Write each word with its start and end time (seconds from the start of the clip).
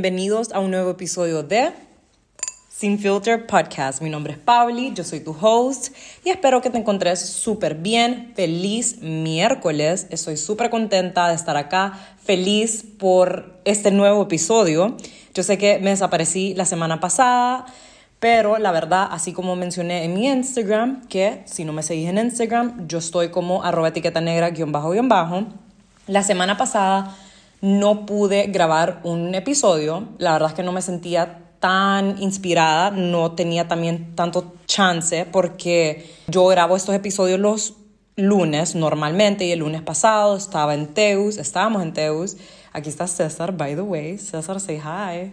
bienvenidos 0.00 0.52
a 0.52 0.60
un 0.60 0.70
nuevo 0.70 0.92
episodio 0.92 1.42
de 1.42 1.72
Sin 2.70 3.00
Filter 3.00 3.48
Podcast. 3.48 4.00
Mi 4.00 4.08
nombre 4.08 4.34
es 4.34 4.38
Pauli, 4.38 4.92
yo 4.94 5.02
soy 5.02 5.18
tu 5.18 5.32
host 5.40 5.92
y 6.24 6.30
espero 6.30 6.60
que 6.60 6.70
te 6.70 6.78
encontres 6.78 7.18
súper 7.18 7.74
bien. 7.74 8.32
Feliz 8.36 9.02
miércoles, 9.02 10.06
estoy 10.10 10.36
súper 10.36 10.70
contenta 10.70 11.26
de 11.26 11.34
estar 11.34 11.56
acá, 11.56 11.98
feliz 12.22 12.84
por 12.96 13.58
este 13.64 13.90
nuevo 13.90 14.22
episodio. 14.22 14.96
Yo 15.34 15.42
sé 15.42 15.58
que 15.58 15.80
me 15.80 15.90
desaparecí 15.90 16.54
la 16.54 16.64
semana 16.64 17.00
pasada. 17.00 17.66
Pero 18.20 18.58
la 18.58 18.70
verdad, 18.70 19.08
así 19.10 19.32
como 19.32 19.56
mencioné 19.56 20.04
en 20.04 20.14
mi 20.14 20.28
Instagram, 20.28 21.08
que 21.08 21.42
si 21.44 21.64
no 21.64 21.72
me 21.72 21.82
seguís 21.82 22.08
en 22.08 22.18
Instagram, 22.18 22.86
yo 22.86 22.98
estoy 22.98 23.30
como 23.30 23.64
arroba 23.64 23.88
etiqueta 23.88 24.20
negra 24.20 24.50
guion 24.50 24.70
bajo 24.70 24.90
guion 24.90 25.08
bajo. 25.08 25.44
La 26.06 26.22
semana 26.22 26.56
pasada 26.56 27.16
no 27.60 28.06
pude 28.06 28.46
grabar 28.46 29.00
un 29.04 29.34
episodio. 29.34 30.08
La 30.18 30.32
verdad 30.32 30.50
es 30.50 30.54
que 30.54 30.62
no 30.62 30.72
me 30.72 30.82
sentía 30.82 31.44
tan 31.60 32.20
inspirada, 32.22 32.90
no 32.90 33.32
tenía 33.32 33.66
también 33.66 34.14
tanto 34.14 34.54
chance 34.66 35.26
porque 35.30 36.08
yo 36.28 36.46
grabo 36.46 36.76
estos 36.76 36.94
episodios 36.94 37.40
los 37.40 37.74
lunes 38.16 38.74
normalmente 38.74 39.44
y 39.44 39.52
el 39.52 39.60
lunes 39.60 39.82
pasado 39.82 40.36
estaba 40.36 40.74
en 40.74 40.88
Teus, 40.88 41.36
estábamos 41.36 41.82
en 41.82 41.92
Teus. 41.92 42.36
Aquí 42.72 42.88
está 42.88 43.06
César, 43.06 43.52
by 43.52 43.74
the 43.74 43.80
way. 43.80 44.18
César, 44.18 44.60
say 44.60 44.76
hi. 44.76 45.32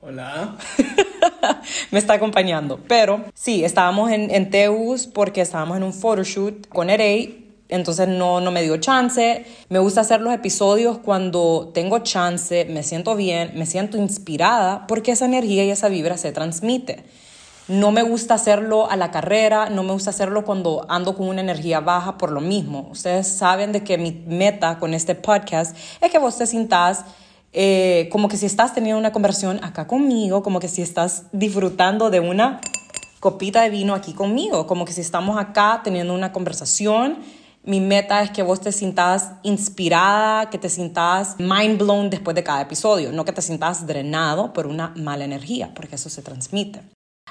Hola. 0.00 0.56
me 1.90 1.98
está 1.98 2.14
acompañando. 2.14 2.78
Pero 2.88 3.24
sí, 3.32 3.64
estábamos 3.64 4.10
en, 4.10 4.30
en 4.34 4.50
Teus 4.50 5.06
porque 5.06 5.40
estábamos 5.40 5.76
en 5.76 5.82
un 5.82 5.92
photoshoot 5.94 6.68
con 6.68 6.90
Erey 6.90 7.43
entonces 7.68 8.08
no, 8.08 8.40
no 8.40 8.50
me 8.50 8.62
dio 8.62 8.76
chance. 8.76 9.46
Me 9.68 9.78
gusta 9.78 10.02
hacer 10.02 10.20
los 10.20 10.34
episodios 10.34 10.98
cuando 10.98 11.70
tengo 11.72 12.00
chance, 12.00 12.66
me 12.66 12.82
siento 12.82 13.16
bien, 13.16 13.52
me 13.54 13.66
siento 13.66 13.96
inspirada, 13.96 14.86
porque 14.86 15.12
esa 15.12 15.24
energía 15.24 15.64
y 15.64 15.70
esa 15.70 15.88
vibra 15.88 16.16
se 16.16 16.32
transmite. 16.32 17.04
No 17.66 17.92
me 17.92 18.02
gusta 18.02 18.34
hacerlo 18.34 18.90
a 18.90 18.96
la 18.96 19.10
carrera, 19.10 19.70
no 19.70 19.82
me 19.82 19.92
gusta 19.92 20.10
hacerlo 20.10 20.44
cuando 20.44 20.84
ando 20.90 21.16
con 21.16 21.28
una 21.28 21.40
energía 21.40 21.80
baja 21.80 22.18
por 22.18 22.30
lo 22.30 22.42
mismo. 22.42 22.88
Ustedes 22.90 23.26
saben 23.26 23.72
de 23.72 23.82
que 23.82 23.96
mi 23.96 24.12
meta 24.12 24.78
con 24.78 24.92
este 24.92 25.14
podcast 25.14 25.74
es 26.02 26.10
que 26.10 26.18
vos 26.18 26.36
te 26.36 26.46
sintas 26.46 27.04
eh, 27.54 28.08
como 28.12 28.28
que 28.28 28.36
si 28.36 28.44
estás 28.44 28.74
teniendo 28.74 28.98
una 28.98 29.12
conversación 29.12 29.64
acá 29.64 29.86
conmigo, 29.86 30.42
como 30.42 30.60
que 30.60 30.68
si 30.68 30.82
estás 30.82 31.26
disfrutando 31.32 32.10
de 32.10 32.20
una 32.20 32.60
copita 33.20 33.62
de 33.62 33.70
vino 33.70 33.94
aquí 33.94 34.12
conmigo, 34.12 34.66
como 34.66 34.84
que 34.84 34.92
si 34.92 35.00
estamos 35.00 35.38
acá 35.38 35.80
teniendo 35.82 36.12
una 36.12 36.32
conversación 36.32 37.16
mi 37.64 37.80
meta 37.80 38.22
es 38.22 38.30
que 38.30 38.42
vos 38.42 38.60
te 38.60 38.72
sintas 38.72 39.32
inspirada, 39.42 40.50
que 40.50 40.58
te 40.58 40.68
sintas 40.68 41.36
mind 41.38 41.78
blown 41.78 42.10
después 42.10 42.34
de 42.34 42.44
cada 42.44 42.60
episodio, 42.60 43.10
no 43.10 43.24
que 43.24 43.32
te 43.32 43.42
sintas 43.42 43.86
drenado 43.86 44.52
por 44.52 44.66
una 44.66 44.92
mala 44.96 45.24
energía, 45.24 45.72
porque 45.74 45.96
eso 45.96 46.10
se 46.10 46.22
transmite. 46.22 46.82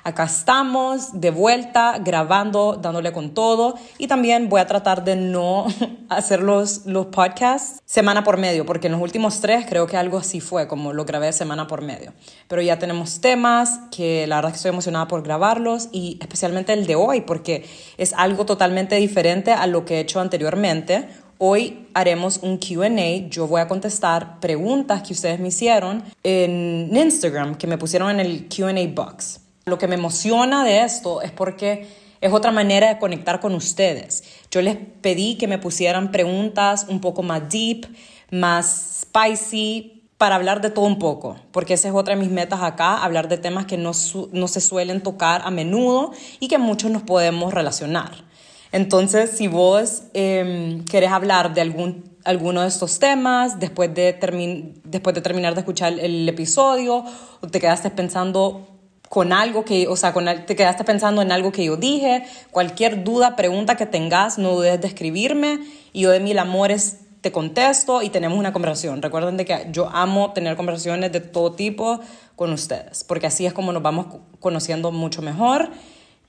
Acá 0.06 0.26
estamos 0.26 1.22
de 1.22 1.32
vuelta, 1.32 1.98
grabando, 2.00 2.78
dándole 2.82 3.14
con 3.14 3.34
todo. 3.34 3.76
Y 3.98 4.08
también 4.08 4.50
voy 4.50 4.60
a 4.60 4.68
tratar 4.68 5.06
de 5.06 5.16
no 5.16 5.66
hacer 6.10 6.42
los, 6.42 6.86
los 6.86 7.06
podcasts 7.06 7.82
semana 7.86 8.24
por 8.26 8.38
medio, 8.38 8.66
porque 8.66 8.88
en 8.88 8.94
los 8.94 9.02
últimos 9.02 9.40
tres 9.40 9.66
creo 9.68 9.88
que 9.88 9.96
algo 9.96 10.18
así 10.18 10.42
fue, 10.42 10.68
como 10.68 10.92
lo 10.92 11.06
grabé 11.06 11.32
semana 11.32 11.68
por 11.68 11.82
medio. 11.82 12.12
Pero 12.50 12.62
ya 12.62 12.80
tenemos 12.80 13.22
temas 13.22 13.80
que 13.96 14.28
la 14.28 14.36
verdad 14.36 14.50
es 14.50 14.54
que 14.54 14.58
estoy 14.58 14.70
emocionada 14.70 15.08
por 15.08 15.24
grabarlos 15.24 15.88
y 15.94 16.18
especialmente 16.20 16.74
el 16.74 16.86
de 16.86 16.96
hoy, 16.96 17.22
porque 17.22 17.66
es 17.98 18.12
algo 18.14 18.46
totalmente 18.46 18.96
diferente 18.98 19.54
a 19.54 19.68
lo 19.68 19.86
que 19.86 19.96
he 19.96 20.00
hecho 20.02 20.20
anteriormente. 20.20 21.08
Hoy 21.38 21.88
haremos 21.94 22.40
un 22.42 22.58
QA. 22.58 23.30
Yo 23.30 23.48
voy 23.48 23.62
a 23.62 23.70
contestar 23.70 24.42
preguntas 24.42 25.02
que 25.02 25.14
ustedes 25.14 25.40
me 25.40 25.48
hicieron 25.48 26.04
en 26.24 26.90
Instagram, 26.94 27.56
que 27.56 27.68
me 27.68 27.78
pusieron 27.78 28.12
en 28.12 28.20
el 28.20 28.50
QA 28.50 28.74
box. 28.94 29.43
Lo 29.66 29.78
que 29.78 29.88
me 29.88 29.96
emociona 29.96 30.64
de 30.64 30.84
esto 30.84 31.22
es 31.22 31.32
porque 31.32 31.88
es 32.22 32.32
otra 32.32 32.52
manera 32.52 32.88
de 32.88 33.00
conectar 33.00 33.40
con 33.40 33.54
ustedes. 33.54 34.24
Yo 34.52 34.62
les 34.62 34.78
pedí 35.02 35.36
que 35.36 35.48
me 35.48 35.58
pusieran 35.58 36.12
preguntas 36.12 36.86
un 36.88 37.02
poco 37.02 37.24
más 37.24 37.50
deep, 37.50 37.88
más 38.32 39.02
spicy, 39.02 40.04
para 40.24 40.36
hablar 40.36 40.62
de 40.62 40.70
todo 40.70 40.86
un 40.86 41.00
poco, 41.00 41.36
porque 41.52 41.74
esa 41.74 41.90
es 41.90 41.94
otra 41.94 42.16
de 42.16 42.22
mis 42.22 42.32
metas 42.32 42.62
acá, 42.62 43.04
hablar 43.04 43.28
de 43.28 43.38
temas 43.38 43.66
que 43.66 43.76
no, 43.76 43.92
no 44.32 44.48
se 44.48 44.62
suelen 44.62 45.02
tocar 45.02 45.42
a 45.44 45.52
menudo 45.52 46.14
y 46.40 46.48
que 46.48 46.58
muchos 46.58 46.92
nos 46.92 47.04
podemos 47.04 47.54
relacionar. 47.54 48.12
Entonces, 48.72 49.32
si 49.32 49.50
vos 49.50 50.04
eh, 50.14 50.82
querés 50.90 51.12
hablar 51.12 51.54
de 51.54 51.60
algún, 51.60 52.16
alguno 52.24 52.62
de 52.62 52.70
estos 52.70 53.00
temas 53.00 53.60
después 53.60 53.94
de, 53.94 54.18
después 54.86 55.14
de 55.14 55.22
terminar 55.22 55.56
de 55.56 55.60
escuchar 55.60 56.00
el 56.00 56.30
episodio 56.30 57.04
o 57.42 57.48
te 57.48 57.60
quedaste 57.60 57.90
pensando 57.90 58.73
con 59.14 59.32
algo 59.32 59.64
que, 59.64 59.88
o 59.88 59.96
sea, 59.96 60.12
con, 60.12 60.26
te 60.26 60.56
quedaste 60.56 60.84
pensando 60.86 61.22
en 61.22 61.32
algo 61.32 61.52
que 61.52 61.64
yo 61.64 61.78
dije, 61.78 62.26
cualquier 62.50 63.04
duda, 63.04 63.36
pregunta 63.36 63.76
que 63.76 63.86
tengas, 63.86 64.40
no 64.40 64.56
dudes 64.56 64.82
de 64.82 64.88
escribirme 64.88 65.60
y 65.92 66.02
yo 66.02 66.10
de 66.10 66.20
mil 66.20 66.40
amores 66.40 67.02
te 67.22 67.32
contesto 67.32 68.02
y 68.02 68.10
tenemos 68.10 68.40
una 68.40 68.54
conversación. 68.54 69.04
Recuerden 69.04 69.38
de 69.38 69.46
que 69.46 69.68
yo 69.72 69.88
amo 69.90 70.34
tener 70.34 70.56
conversaciones 70.56 71.12
de 71.12 71.20
todo 71.20 71.52
tipo 71.52 72.00
con 72.36 72.52
ustedes, 72.54 73.04
porque 73.04 73.28
así 73.28 73.46
es 73.46 73.54
como 73.54 73.72
nos 73.72 73.84
vamos 73.84 74.08
conociendo 74.40 74.92
mucho 74.92 75.22
mejor. 75.22 75.70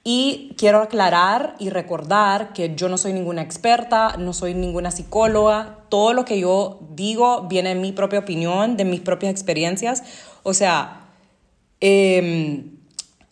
Y 0.05 0.55
quiero 0.59 0.83
aclarar 0.83 1.55
y 1.59 1.71
recordar 1.71 2.53
que 2.53 2.75
yo 2.75 2.91
no 2.91 2.99
soy 2.99 3.15
ninguna 3.15 3.41
experta, 3.41 4.19
no 4.19 4.35
soy 4.35 4.53
ninguna 4.53 4.91
psicóloga. 4.91 5.79
Todo 5.89 6.13
lo 6.13 6.27
que 6.27 6.39
yo 6.39 6.81
digo 6.91 7.47
viene 7.49 7.71
de 7.71 7.77
mi 7.77 7.93
propia 7.93 8.19
opinión, 8.19 8.77
de 8.77 8.85
mis 8.85 9.01
propias 9.01 9.33
experiencias. 9.33 10.03
O 10.43 10.53
sea, 10.53 11.01
eh, 11.81 12.73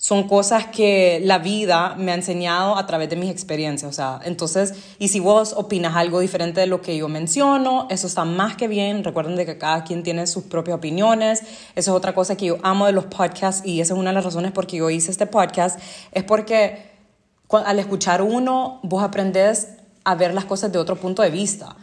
son 0.02 0.26
cosas 0.26 0.66
que 0.66 1.20
la 1.22 1.38
vida 1.38 1.94
me 1.96 2.10
ha 2.10 2.16
enseñado 2.16 2.76
a 2.76 2.86
través 2.86 3.08
de 3.08 3.14
mis 3.14 3.30
experiencias. 3.30 3.88
O 3.88 3.94
sea, 3.94 4.18
entonces, 4.24 4.74
y 4.98 5.06
si 5.06 5.20
vos 5.20 5.54
opinas 5.56 5.94
algo 5.94 6.18
diferente 6.18 6.58
de 6.58 6.66
lo 6.66 6.82
que 6.82 6.96
yo 6.96 7.08
menciono, 7.08 7.86
eso 7.88 8.08
está 8.08 8.24
más 8.24 8.56
que 8.56 8.66
bien. 8.66 9.04
Recuerden 9.04 9.36
de 9.36 9.46
que 9.46 9.58
cada 9.58 9.84
quien 9.84 10.02
tiene 10.02 10.26
sus 10.26 10.42
propias 10.42 10.76
opiniones. 10.76 11.42
Eso 11.76 11.92
es 11.92 11.96
otra 11.96 12.16
cosa 12.16 12.36
que 12.36 12.46
yo 12.46 12.58
amo 12.64 12.86
de 12.86 12.90
los 12.90 13.04
podcasts 13.04 13.64
y 13.64 13.80
esa 13.80 13.94
es 13.94 14.00
una 14.00 14.10
de 14.10 14.14
las 14.14 14.24
razones 14.24 14.50
por 14.50 14.66
que 14.66 14.78
yo 14.78 14.90
hice 14.90 15.12
este 15.12 15.26
podcast. 15.26 15.78
Es 16.10 16.24
porque 16.24 16.90
al 17.48 17.78
escuchar 17.78 18.22
uno, 18.22 18.80
vos 18.82 19.04
aprendes 19.04 19.68
a 20.02 20.16
ver 20.16 20.34
las 20.34 20.46
cosas 20.46 20.72
de 20.72 20.80
otro 20.80 20.96
punto 20.96 21.22
de 21.22 21.30
vista. 21.30 21.76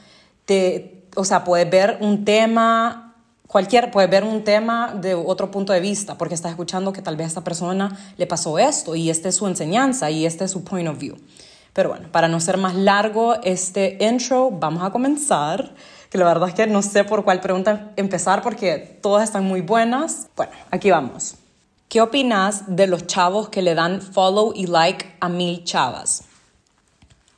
Te, 0.43 1.05
o 1.15 1.23
sea, 1.23 1.45
puedes 1.45 1.69
ver 1.69 1.99
un 2.01 2.25
tema 2.25 3.08
cualquier 3.49 3.89
puede 3.89 4.05
ver 4.05 4.23
un 4.23 4.43
tema 4.43 4.93
de 4.93 5.15
otro 5.15 5.49
punto 5.49 5.73
de 5.73 5.79
vista, 5.79 6.15
porque 6.19 6.35
está 6.35 6.49
escuchando 6.49 6.93
que 6.93 7.01
tal 7.01 7.17
vez 7.17 7.25
a 7.25 7.27
esta 7.29 7.43
persona 7.43 7.97
le 8.15 8.27
pasó 8.27 8.59
esto 8.59 8.95
y 8.95 9.09
esta 9.09 9.27
es 9.27 9.35
su 9.37 9.47
enseñanza 9.47 10.11
y 10.11 10.27
este 10.27 10.45
es 10.45 10.51
su 10.51 10.63
point 10.63 10.87
of 10.87 10.99
view. 10.99 11.17
Pero 11.73 11.89
bueno, 11.89 12.09
para 12.11 12.27
no 12.27 12.39
ser 12.39 12.57
más 12.57 12.75
largo 12.75 13.41
este 13.41 13.97
intro, 14.01 14.51
vamos 14.51 14.83
a 14.83 14.91
comenzar, 14.91 15.73
que 16.11 16.19
la 16.19 16.25
verdad 16.25 16.49
es 16.49 16.53
que 16.53 16.67
no 16.67 16.83
sé 16.83 17.03
por 17.03 17.23
cuál 17.23 17.41
pregunta 17.41 17.91
empezar 17.95 18.43
porque 18.43 18.99
todas 19.01 19.23
están 19.23 19.45
muy 19.45 19.61
buenas. 19.61 20.27
Bueno, 20.35 20.51
aquí 20.69 20.91
vamos. 20.91 21.33
¿Qué 21.87 22.01
opinas 22.01 22.75
de 22.75 22.85
los 22.85 23.07
chavos 23.07 23.49
que 23.49 23.63
le 23.63 23.73
dan 23.73 23.99
follow 23.99 24.53
y 24.55 24.67
like 24.67 25.15
a 25.21 25.27
mil 25.27 25.63
chavas? 25.63 26.23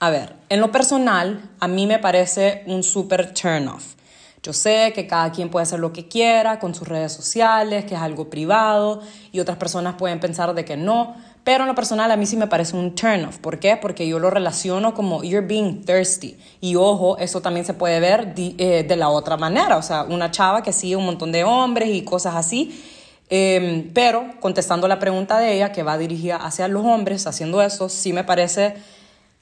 A 0.01 0.09
ver, 0.09 0.35
en 0.49 0.59
lo 0.59 0.73
personal, 0.73 1.49
a 1.61 1.69
mí 1.69 1.87
me 1.87 1.99
parece 1.99 2.63
un 2.65 2.83
super 2.83 3.33
turn 3.33 3.69
off. 3.69 3.95
Yo 4.43 4.53
sé 4.53 4.91
que 4.95 5.05
cada 5.05 5.31
quien 5.31 5.49
puede 5.49 5.63
hacer 5.63 5.79
lo 5.79 5.93
que 5.93 6.07
quiera 6.07 6.59
con 6.59 6.73
sus 6.73 6.87
redes 6.87 7.13
sociales, 7.13 7.85
que 7.85 7.93
es 7.93 8.01
algo 8.01 8.29
privado, 8.29 9.01
y 9.31 9.39
otras 9.39 9.57
personas 9.57 9.95
pueden 9.95 10.19
pensar 10.19 10.55
de 10.55 10.65
que 10.65 10.77
no, 10.77 11.15
pero 11.43 11.63
en 11.63 11.67
lo 11.67 11.75
personal 11.75 12.11
a 12.11 12.17
mí 12.17 12.25
sí 12.25 12.37
me 12.37 12.47
parece 12.47 12.75
un 12.75 12.95
turn 12.95 13.25
off. 13.25 13.37
¿Por 13.37 13.59
qué? 13.59 13.77
Porque 13.77 14.07
yo 14.07 14.17
lo 14.19 14.29
relaciono 14.29 14.93
como 14.93 15.23
you're 15.23 15.45
being 15.45 15.83
thirsty. 15.85 16.37
Y 16.59 16.75
ojo, 16.75 17.17
eso 17.17 17.41
también 17.41 17.65
se 17.65 17.73
puede 17.73 17.99
ver 17.99 18.33
eh, 18.37 18.85
de, 18.87 18.95
la 18.95 19.09
otra 19.09 19.37
manera. 19.37 19.77
O 19.77 19.81
sea, 19.81 20.03
una 20.03 20.29
chava 20.31 20.61
que 20.61 20.71
sigue 20.71 20.95
un 20.95 21.05
montón 21.05 21.31
de 21.31 21.43
hombres 21.43 21.89
y 21.89 22.03
cosas 22.03 22.35
así. 22.35 22.83
Em, 23.29 23.91
pero 23.93 24.25
contestando 24.39 24.87
la 24.87 24.99
pregunta 24.99 25.39
de 25.39 25.53
ella, 25.55 25.71
que 25.71 25.83
va 25.83 25.97
dirigida 25.97 26.35
hacia 26.35 26.67
los 26.67 26.85
hombres 26.85 27.25
haciendo 27.27 27.61
eso, 27.61 27.89
sí 27.89 28.11
me 28.13 28.23
parece 28.23 28.75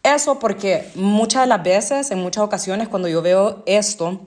eso 0.03 0.39
porque 0.39 0.89
muchas 0.95 1.41
de 1.43 1.47
las 1.47 1.63
veces, 1.63 2.11
en 2.11 2.19
muchas 2.21 2.43
ocasiones, 2.43 2.87
cuando 2.87 3.07
yo 3.09 3.21
veo 3.21 3.63
esto, 3.65 4.21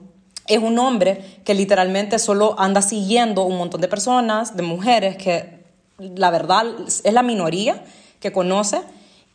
es 0.47 0.59
un 0.59 0.77
hombre 0.79 1.39
que 1.43 1.53
literalmente 1.53 2.19
solo 2.19 2.55
anda 2.59 2.81
siguiendo 2.81 3.43
un 3.43 3.57
montón 3.57 3.81
de 3.81 3.87
personas, 3.87 4.55
de 4.57 4.63
mujeres, 4.63 5.17
que 5.17 5.63
la 5.97 6.31
verdad 6.31 6.65
es 6.87 7.13
la 7.13 7.23
minoría 7.23 7.83
que 8.19 8.31
conoce. 8.31 8.81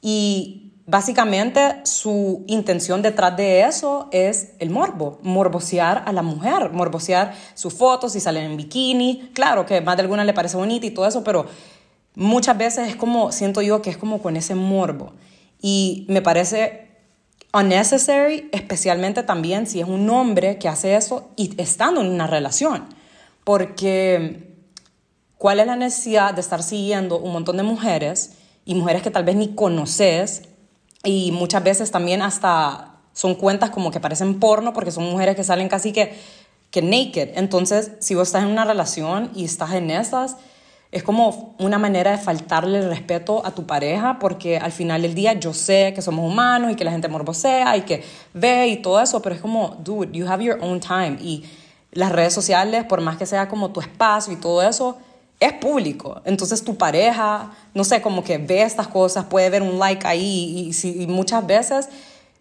Y 0.03 0.73
básicamente 0.87 1.81
su 1.85 2.45
intención 2.47 3.03
detrás 3.03 3.37
de 3.37 3.63
eso 3.63 4.09
es 4.11 4.53
el 4.59 4.71
morbo, 4.71 5.19
morbosear 5.23 6.03
a 6.07 6.13
la 6.13 6.23
mujer, 6.23 6.71
morbosear 6.73 7.35
sus 7.55 7.75
fotos, 7.75 8.13
si 8.13 8.21
salen 8.21 8.45
en 8.45 8.57
bikini, 8.57 9.31
claro 9.35 9.67
que 9.67 9.81
más 9.81 9.97
de 9.97 10.03
alguna 10.03 10.25
le 10.25 10.33
parece 10.33 10.57
bonita 10.57 10.87
y 10.87 10.91
todo 10.91 11.07
eso, 11.07 11.23
pero 11.23 11.47
muchas 12.15 12.57
veces 12.57 12.89
es 12.89 12.97
como, 12.97 13.33
siento 13.33 13.61
yo 13.61 13.83
que 13.83 13.91
es 13.91 13.99
como 13.99 14.23
con 14.23 14.37
ese 14.37 14.55
morbo. 14.55 15.13
Y 15.61 16.07
me 16.09 16.23
parece 16.23 16.88
unnecessary, 17.53 18.49
especialmente 18.53 19.23
también 19.23 19.67
si 19.67 19.81
es 19.81 19.89
un 19.89 20.09
hombre 20.11 20.59
que 20.59 20.69
hace 20.69 20.97
eso 20.97 21.31
y 21.37 21.61
estando 21.61 22.01
en 22.01 22.09
una 22.09 22.27
relación. 22.27 22.87
Porque 23.45 24.49
¿Cuál 25.39 25.61
es 25.61 25.67
la 25.69 25.77
necesidad 25.77 26.35
de 26.35 26.41
estar 26.41 26.65
siguiendo 26.65 27.17
un 27.17 27.33
montón 27.33 27.57
de 27.57 27.63
mujeres 27.63 28.33
y 28.65 28.75
mujeres 28.75 29.03
que 29.03 29.11
tal 29.13 29.23
vez 29.23 29.37
ni 29.37 29.55
conoces 29.55 30.43
y 31.05 31.31
muchas 31.31 31.63
veces 31.63 31.93
también 31.93 32.23
hasta 32.23 32.97
son 33.13 33.37
cuentas 33.37 33.71
como 33.71 33.93
que 33.93 34.01
parecen 34.01 34.41
porno 34.41 34.73
porque 34.73 34.91
son 34.91 35.05
mujeres 35.05 35.37
que 35.37 35.45
salen 35.45 35.69
casi 35.69 35.93
que, 35.93 36.19
que 36.73 36.83
naked. 36.83 37.31
Entonces, 37.37 37.93
si 38.01 38.17
vos 38.17 38.29
estás 38.29 38.43
en 38.43 38.51
una 38.51 38.65
relación 38.65 39.31
y 39.33 39.45
estás 39.45 39.75
en 39.75 39.93
esas, 39.93 40.37
es 40.91 41.03
como 41.03 41.55
una 41.59 41.79
manera 41.79 42.13
de 42.13 42.19
faltarle 42.19 42.79
el 42.79 42.89
respeto 42.89 43.45
a 43.45 43.51
tu 43.51 43.67
pareja 43.67 44.19
porque 44.19 44.57
al 44.57 44.73
final 44.73 45.03
del 45.03 45.15
día 45.15 45.35
yo 45.35 45.53
sé 45.53 45.93
que 45.95 46.01
somos 46.01 46.31
humanos 46.31 46.73
y 46.73 46.77
que 46.77 46.85
la 46.85 46.91
gente 46.91 47.09
morbosea 47.09 47.77
y 47.77 47.83
que 47.83 48.03
ve 48.33 48.69
y 48.69 48.77
todo 48.79 49.01
eso, 49.01 49.21
pero 49.21 49.35
es 49.35 49.41
como, 49.41 49.77
dude, 49.85 50.11
you 50.13 50.27
have 50.27 50.43
your 50.43 50.59
own 50.63 50.81
time 50.81 51.19
y 51.21 51.45
las 51.93 52.13
redes 52.13 52.33
sociales, 52.33 52.85
por 52.85 53.01
más 53.01 53.17
que 53.17 53.27
sea 53.27 53.49
como 53.49 53.71
tu 53.71 53.81
espacio 53.81 54.33
y 54.33 54.37
todo 54.37 54.63
eso, 54.63 54.99
es 55.41 55.53
público. 55.55 56.23
Entonces 56.25 56.65
tu 56.65 56.77
pareja, 56.77 57.53
no 57.75 57.85
sé, 57.85 58.01
como 58.01 58.25
que 58.25 58.39
ve 58.39 58.63
estas 58.63 58.89
cosas, 58.89 59.27
puede 59.27 59.51
ver 59.51 59.63
un 59.63 59.79
like 59.79 60.07
ahí 60.07 60.73
y, 60.83 61.03
y 61.03 61.07
muchas 61.07 61.47
veces 61.47 61.89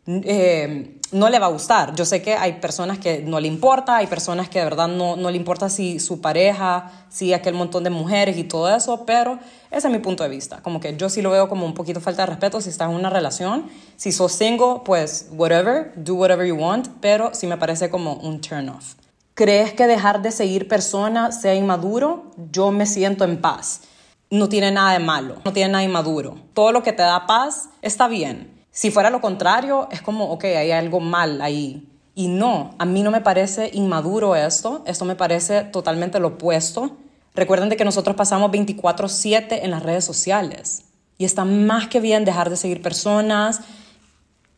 eh, 0.07 0.96
no 1.11 1.29
le 1.29 1.39
va 1.39 1.45
a 1.45 1.49
gustar. 1.49 1.95
Yo 1.95 2.05
sé 2.05 2.21
que 2.21 2.35
hay 2.35 2.53
personas 2.53 2.99
que 2.99 3.21
no 3.21 3.39
le 3.39 3.47
importa, 3.47 3.97
hay 3.97 4.07
personas 4.07 4.49
que 4.49 4.59
de 4.59 4.65
verdad 4.65 4.87
no, 4.87 5.15
no 5.15 5.31
le 5.31 5.37
importa 5.37 5.69
si 5.69 5.99
su 5.99 6.19
pareja, 6.19 6.91
si 7.09 7.33
aquel 7.33 7.53
montón 7.53 7.83
de 7.83 7.89
mujeres 7.89 8.37
y 8.37 8.43
todo 8.43 8.73
eso, 8.73 9.05
pero 9.05 9.39
ese 9.71 9.87
es 9.87 9.93
mi 9.93 9.99
punto 9.99 10.23
de 10.23 10.29
vista. 10.29 10.61
Como 10.61 10.79
que 10.79 10.97
yo 10.97 11.09
sí 11.09 11.21
lo 11.21 11.31
veo 11.31 11.47
como 11.47 11.65
un 11.65 11.73
poquito 11.73 12.01
falta 12.01 12.23
de 12.23 12.27
respeto 12.27 12.59
si 12.61 12.69
estás 12.69 12.89
en 12.89 12.95
una 12.95 13.09
relación. 13.09 13.69
Si 13.95 14.11
sos 14.11 14.33
single, 14.33 14.81
pues 14.83 15.29
whatever, 15.31 15.93
do 15.95 16.15
whatever 16.15 16.45
you 16.45 16.55
want, 16.55 16.87
pero 16.99 17.33
sí 17.33 17.47
me 17.47 17.57
parece 17.57 17.89
como 17.89 18.15
un 18.15 18.41
turn 18.41 18.69
off. 18.69 18.95
¿Crees 19.33 19.73
que 19.73 19.87
dejar 19.87 20.21
de 20.21 20.31
seguir 20.31 20.67
personas 20.67 21.41
sea 21.41 21.53
inmaduro? 21.53 22.31
Yo 22.51 22.71
me 22.71 22.85
siento 22.85 23.23
en 23.23 23.39
paz. 23.39 23.81
No 24.29 24.49
tiene 24.49 24.71
nada 24.71 24.91
de 24.91 24.99
malo, 24.99 25.37
no 25.45 25.53
tiene 25.53 25.71
nada 25.71 25.83
inmaduro. 25.85 26.35
Todo 26.53 26.73
lo 26.73 26.83
que 26.83 26.91
te 26.91 27.03
da 27.03 27.27
paz 27.27 27.69
está 27.81 28.09
bien 28.09 28.56
si 28.77 28.91
fuera 28.91 29.09
lo 29.09 29.21
contrario, 29.21 29.87
es 29.89 30.03
como, 30.03 30.25
ok, 30.25 30.43
hay 30.43 30.69
algo 30.69 30.99
mal 30.99 31.41
ahí. 31.41 31.89
Y 32.13 32.27
no, 32.27 32.75
a 32.77 32.85
mí 32.85 33.01
no 33.01 33.09
me 33.09 33.21
parece 33.21 33.71
inmaduro 33.73 34.35
esto, 34.35 34.83
esto 34.85 35.03
me 35.03 35.15
parece 35.15 35.63
totalmente 35.63 36.19
lo 36.19 36.27
opuesto. 36.27 36.95
Recuerden 37.33 37.69
de 37.69 37.75
que 37.75 37.85
nosotros 37.85 38.15
pasamos 38.15 38.51
24/7 38.51 39.63
en 39.63 39.71
las 39.71 39.81
redes 39.81 40.05
sociales 40.05 40.83
y 41.17 41.25
está 41.25 41.43
más 41.43 41.87
que 41.87 41.99
bien 41.99 42.23
dejar 42.23 42.51
de 42.51 42.55
seguir 42.55 42.83
personas, 42.83 43.61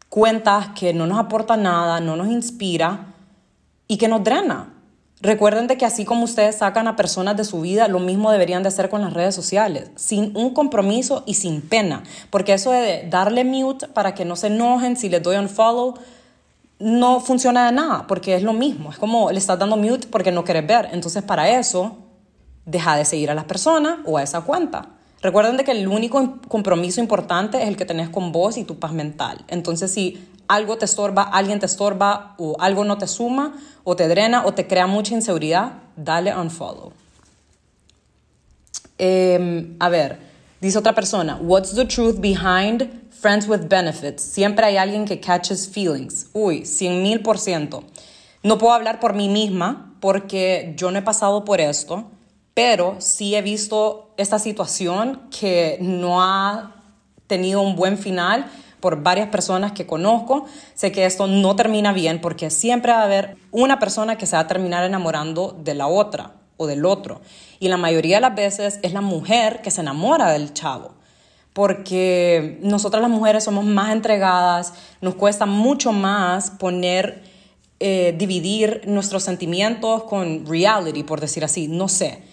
cuentas 0.09 0.71
que 0.77 0.93
no 0.93 1.07
nos 1.07 1.17
aportan 1.17 1.63
nada, 1.63 2.01
no 2.01 2.17
nos 2.17 2.27
inspira 2.27 3.13
y 3.87 3.95
que 3.95 4.09
nos 4.09 4.21
drena. 4.21 4.73
Recuerden 5.21 5.67
de 5.67 5.77
que 5.77 5.85
así 5.85 6.05
como 6.05 6.23
ustedes 6.23 6.57
sacan 6.57 6.87
a 6.87 6.95
personas 6.95 7.35
de 7.35 7.43
su 7.43 7.59
vida, 7.59 7.89
lo 7.89 7.99
mismo 7.99 8.31
deberían 8.31 8.63
de 8.63 8.69
hacer 8.69 8.89
con 8.89 9.01
las 9.01 9.13
redes 9.13 9.35
sociales, 9.35 9.91
sin 9.95 10.35
un 10.37 10.53
compromiso 10.53 11.23
y 11.25 11.33
sin 11.33 11.61
pena, 11.61 12.03
porque 12.29 12.53
eso 12.53 12.71
de 12.71 13.05
darle 13.09 13.43
mute 13.43 13.87
para 13.89 14.13
que 14.13 14.23
no 14.23 14.37
se 14.37 14.47
enojen 14.47 14.95
si 14.95 15.09
les 15.09 15.21
doy 15.21 15.35
un 15.35 15.49
follow 15.49 15.95
no 16.79 17.19
funciona 17.19 17.65
de 17.65 17.73
nada, 17.73 18.07
porque 18.07 18.35
es 18.35 18.43
lo 18.43 18.53
mismo, 18.53 18.91
es 18.91 18.97
como 18.97 19.29
le 19.31 19.37
estás 19.37 19.59
dando 19.59 19.75
mute 19.75 20.07
porque 20.07 20.31
no 20.31 20.45
quieres 20.45 20.65
ver, 20.65 20.87
entonces 20.93 21.21
para 21.21 21.49
eso 21.49 21.97
deja 22.65 22.95
de 22.95 23.03
seguir 23.03 23.29
a 23.29 23.35
las 23.35 23.43
personas 23.43 23.97
o 24.05 24.17
a 24.17 24.23
esa 24.23 24.41
cuenta. 24.41 24.87
Recuerden 25.21 25.57
de 25.57 25.65
que 25.65 25.71
el 25.71 25.85
único 25.89 26.39
compromiso 26.47 27.01
importante 27.01 27.61
es 27.61 27.67
el 27.67 27.75
que 27.75 27.83
tenés 27.83 28.07
con 28.07 28.31
vos 28.31 28.55
y 28.55 28.63
tu 28.63 28.79
paz 28.79 28.93
mental. 28.93 29.43
Entonces, 29.49 29.91
si 29.91 30.28
algo 30.49 30.77
te 30.77 30.85
estorba, 30.85 31.23
alguien 31.23 31.59
te 31.59 31.67
estorba 31.67 32.35
o 32.37 32.55
algo 32.59 32.83
no 32.83 32.97
te 32.97 33.07
suma 33.07 33.53
o 33.83 33.95
te 33.95 34.07
drena 34.07 34.45
o 34.45 34.53
te 34.53 34.67
crea 34.67 34.87
mucha 34.87 35.13
inseguridad, 35.13 35.73
dale 35.95 36.35
unfollow. 36.35 36.91
Eh, 38.97 39.75
a 39.79 39.89
ver, 39.89 40.19
dice 40.59 40.77
otra 40.79 40.93
persona, 40.93 41.37
what's 41.39 41.73
the 41.75 41.85
truth 41.85 42.19
behind 42.19 42.89
friends 43.11 43.47
with 43.47 43.69
benefits? 43.69 44.23
Siempre 44.23 44.65
hay 44.65 44.77
alguien 44.77 45.05
que 45.05 45.19
catches 45.19 45.69
feelings. 45.69 46.27
Uy, 46.33 46.65
cien 46.65 47.03
mil 47.03 47.21
por 47.21 47.37
ciento. 47.37 47.83
No 48.41 48.57
puedo 48.57 48.73
hablar 48.73 48.99
por 48.99 49.13
mí 49.13 49.29
misma 49.29 49.95
porque 49.99 50.73
yo 50.75 50.89
no 50.89 50.97
he 50.97 51.03
pasado 51.03 51.45
por 51.45 51.61
esto, 51.61 52.05
pero 52.55 52.95
sí 52.99 53.35
he 53.35 53.41
visto 53.43 54.13
esta 54.17 54.39
situación 54.39 55.21
que 55.29 55.77
no 55.79 56.23
ha 56.23 56.75
tenido 57.27 57.61
un 57.61 57.75
buen 57.75 57.97
final 57.97 58.49
por 58.79 59.03
varias 59.03 59.29
personas 59.29 59.71
que 59.73 59.85
conozco. 59.85 60.45
Sé 60.73 60.91
que 60.91 61.05
esto 61.05 61.27
no 61.27 61.55
termina 61.55 61.93
bien 61.93 62.21
porque 62.21 62.49
siempre 62.49 62.91
va 62.91 63.01
a 63.01 63.05
haber 63.05 63.37
una 63.51 63.79
persona 63.79 64.17
que 64.17 64.25
se 64.25 64.35
va 64.35 64.43
a 64.43 64.47
terminar 64.47 64.83
enamorando 64.83 65.57
de 65.63 65.75
la 65.75 65.87
otra 65.87 66.33
o 66.57 66.67
del 66.67 66.85
otro. 66.85 67.21
Y 67.59 67.67
la 67.67 67.77
mayoría 67.77 68.17
de 68.17 68.21
las 68.21 68.35
veces 68.35 68.79
es 68.83 68.93
la 68.93 69.01
mujer 69.01 69.61
que 69.61 69.71
se 69.71 69.81
enamora 69.81 70.31
del 70.31 70.53
chavo. 70.53 70.93
Porque 71.53 72.59
nosotras 72.61 73.01
las 73.01 73.11
mujeres 73.11 73.43
somos 73.43 73.65
más 73.65 73.91
entregadas, 73.91 74.73
nos 75.01 75.15
cuesta 75.15 75.45
mucho 75.45 75.91
más 75.91 76.51
poner, 76.51 77.23
eh, 77.79 78.15
dividir 78.17 78.83
nuestros 78.85 79.23
sentimientos 79.23 80.03
con 80.03 80.45
reality, 80.45 81.03
por 81.03 81.19
decir 81.19 81.43
así, 81.43 81.67
no 81.67 81.87
sé 81.87 82.23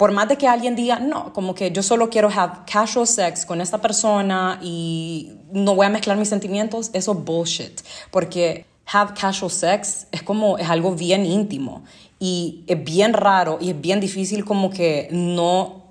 por 0.00 0.12
más 0.12 0.28
de 0.30 0.38
que 0.38 0.48
alguien 0.48 0.76
diga, 0.76 0.98
no, 0.98 1.30
como 1.34 1.54
que 1.54 1.72
yo 1.72 1.82
solo 1.82 2.08
quiero 2.08 2.30
have 2.34 2.60
casual 2.64 3.06
sex 3.06 3.44
con 3.44 3.60
esta 3.60 3.82
persona 3.82 4.58
y 4.62 5.32
no 5.52 5.74
voy 5.74 5.86
a 5.86 5.90
mezclar 5.90 6.16
mis 6.16 6.28
sentimientos, 6.28 6.90
eso 6.92 7.12
es 7.12 7.24
bullshit. 7.24 7.80
Porque 8.10 8.66
have 8.92 9.14
casual 9.14 9.50
sex 9.50 10.06
es 10.10 10.22
como, 10.22 10.58
es 10.58 10.68
algo 10.68 10.94
bien 10.94 11.24
íntimo 11.24 11.84
y 12.18 12.64
es 12.66 12.82
bien 12.82 13.12
raro 13.12 13.58
y 13.60 13.70
es 13.70 13.80
bien 13.80 14.00
difícil 14.00 14.44
como 14.44 14.70
que 14.70 15.08
no 15.10 15.84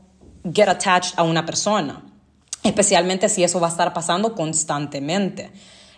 get 0.54 0.68
attached 0.68 1.14
a 1.18 1.24
una 1.24 1.46
persona. 1.46 2.04
Especialmente 2.64 3.30
si 3.30 3.44
eso 3.44 3.60
va 3.60 3.68
a 3.68 3.72
estar 3.72 3.94
pasando 3.94 4.36
constantemente. 4.36 5.52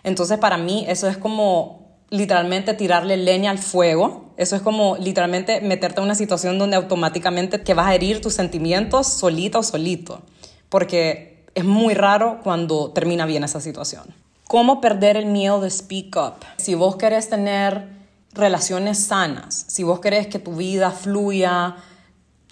Entonces 0.04 0.38
para 0.38 0.56
mí 0.56 0.84
eso 0.88 1.08
es 1.08 1.16
como 1.16 1.82
literalmente 2.10 2.74
tirarle 2.74 3.16
leña 3.16 3.50
al 3.50 3.58
fuego. 3.58 4.32
Eso 4.36 4.54
es 4.54 4.62
como 4.62 4.96
literalmente 4.96 5.60
meterte 5.60 6.00
en 6.00 6.04
una 6.04 6.14
situación 6.14 6.58
donde 6.58 6.76
automáticamente 6.76 7.58
te 7.58 7.74
vas 7.74 7.86
a 7.86 7.94
herir 7.94 8.20
tus 8.20 8.34
sentimientos 8.34 9.06
solita 9.08 9.58
o 9.58 9.62
solito. 9.62 10.22
Porque 10.68 11.31
es 11.54 11.64
muy 11.64 11.94
raro 11.94 12.40
cuando 12.42 12.90
termina 12.90 13.26
bien 13.26 13.44
esa 13.44 13.60
situación. 13.60 14.04
¿Cómo 14.46 14.80
perder 14.80 15.16
el 15.16 15.26
miedo 15.26 15.60
de 15.60 15.70
speak 15.70 16.16
up? 16.16 16.44
Si 16.58 16.74
vos 16.74 16.96
querés 16.96 17.28
tener 17.30 17.88
relaciones 18.32 18.98
sanas, 18.98 19.64
si 19.68 19.82
vos 19.82 20.00
querés 20.00 20.26
que 20.26 20.38
tu 20.38 20.56
vida 20.56 20.90
fluya, 20.90 21.76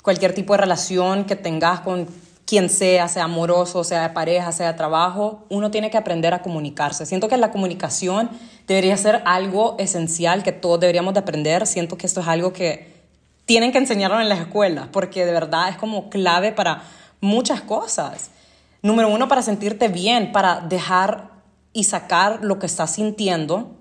cualquier 0.02 0.34
tipo 0.34 0.54
de 0.54 0.58
relación 0.58 1.24
que 1.24 1.36
tengas 1.36 1.80
con 1.80 2.06
quien 2.46 2.68
sea, 2.68 3.06
sea 3.06 3.24
amoroso, 3.24 3.84
sea 3.84 4.02
de 4.02 4.08
pareja, 4.10 4.50
sea 4.50 4.72
de 4.72 4.74
trabajo, 4.76 5.44
uno 5.50 5.70
tiene 5.70 5.90
que 5.90 5.96
aprender 5.96 6.34
a 6.34 6.42
comunicarse. 6.42 7.06
Siento 7.06 7.28
que 7.28 7.36
la 7.36 7.52
comunicación 7.52 8.28
debería 8.66 8.96
ser 8.96 9.22
algo 9.24 9.76
esencial 9.78 10.42
que 10.42 10.52
todos 10.52 10.80
deberíamos 10.80 11.14
de 11.14 11.20
aprender. 11.20 11.66
Siento 11.66 11.96
que 11.96 12.06
esto 12.06 12.20
es 12.20 12.28
algo 12.28 12.52
que 12.52 12.92
tienen 13.46 13.72
que 13.72 13.78
enseñarlo 13.78 14.20
en 14.20 14.28
las 14.28 14.40
escuelas, 14.40 14.88
porque 14.90 15.24
de 15.24 15.32
verdad 15.32 15.68
es 15.68 15.76
como 15.76 16.10
clave 16.10 16.50
para 16.50 16.82
muchas 17.20 17.60
cosas. 17.60 18.30
Número 18.82 19.08
uno, 19.08 19.28
para 19.28 19.42
sentirte 19.42 19.88
bien, 19.88 20.32
para 20.32 20.60
dejar 20.60 21.30
y 21.72 21.84
sacar 21.84 22.40
lo 22.42 22.58
que 22.58 22.66
estás 22.66 22.94
sintiendo, 22.94 23.76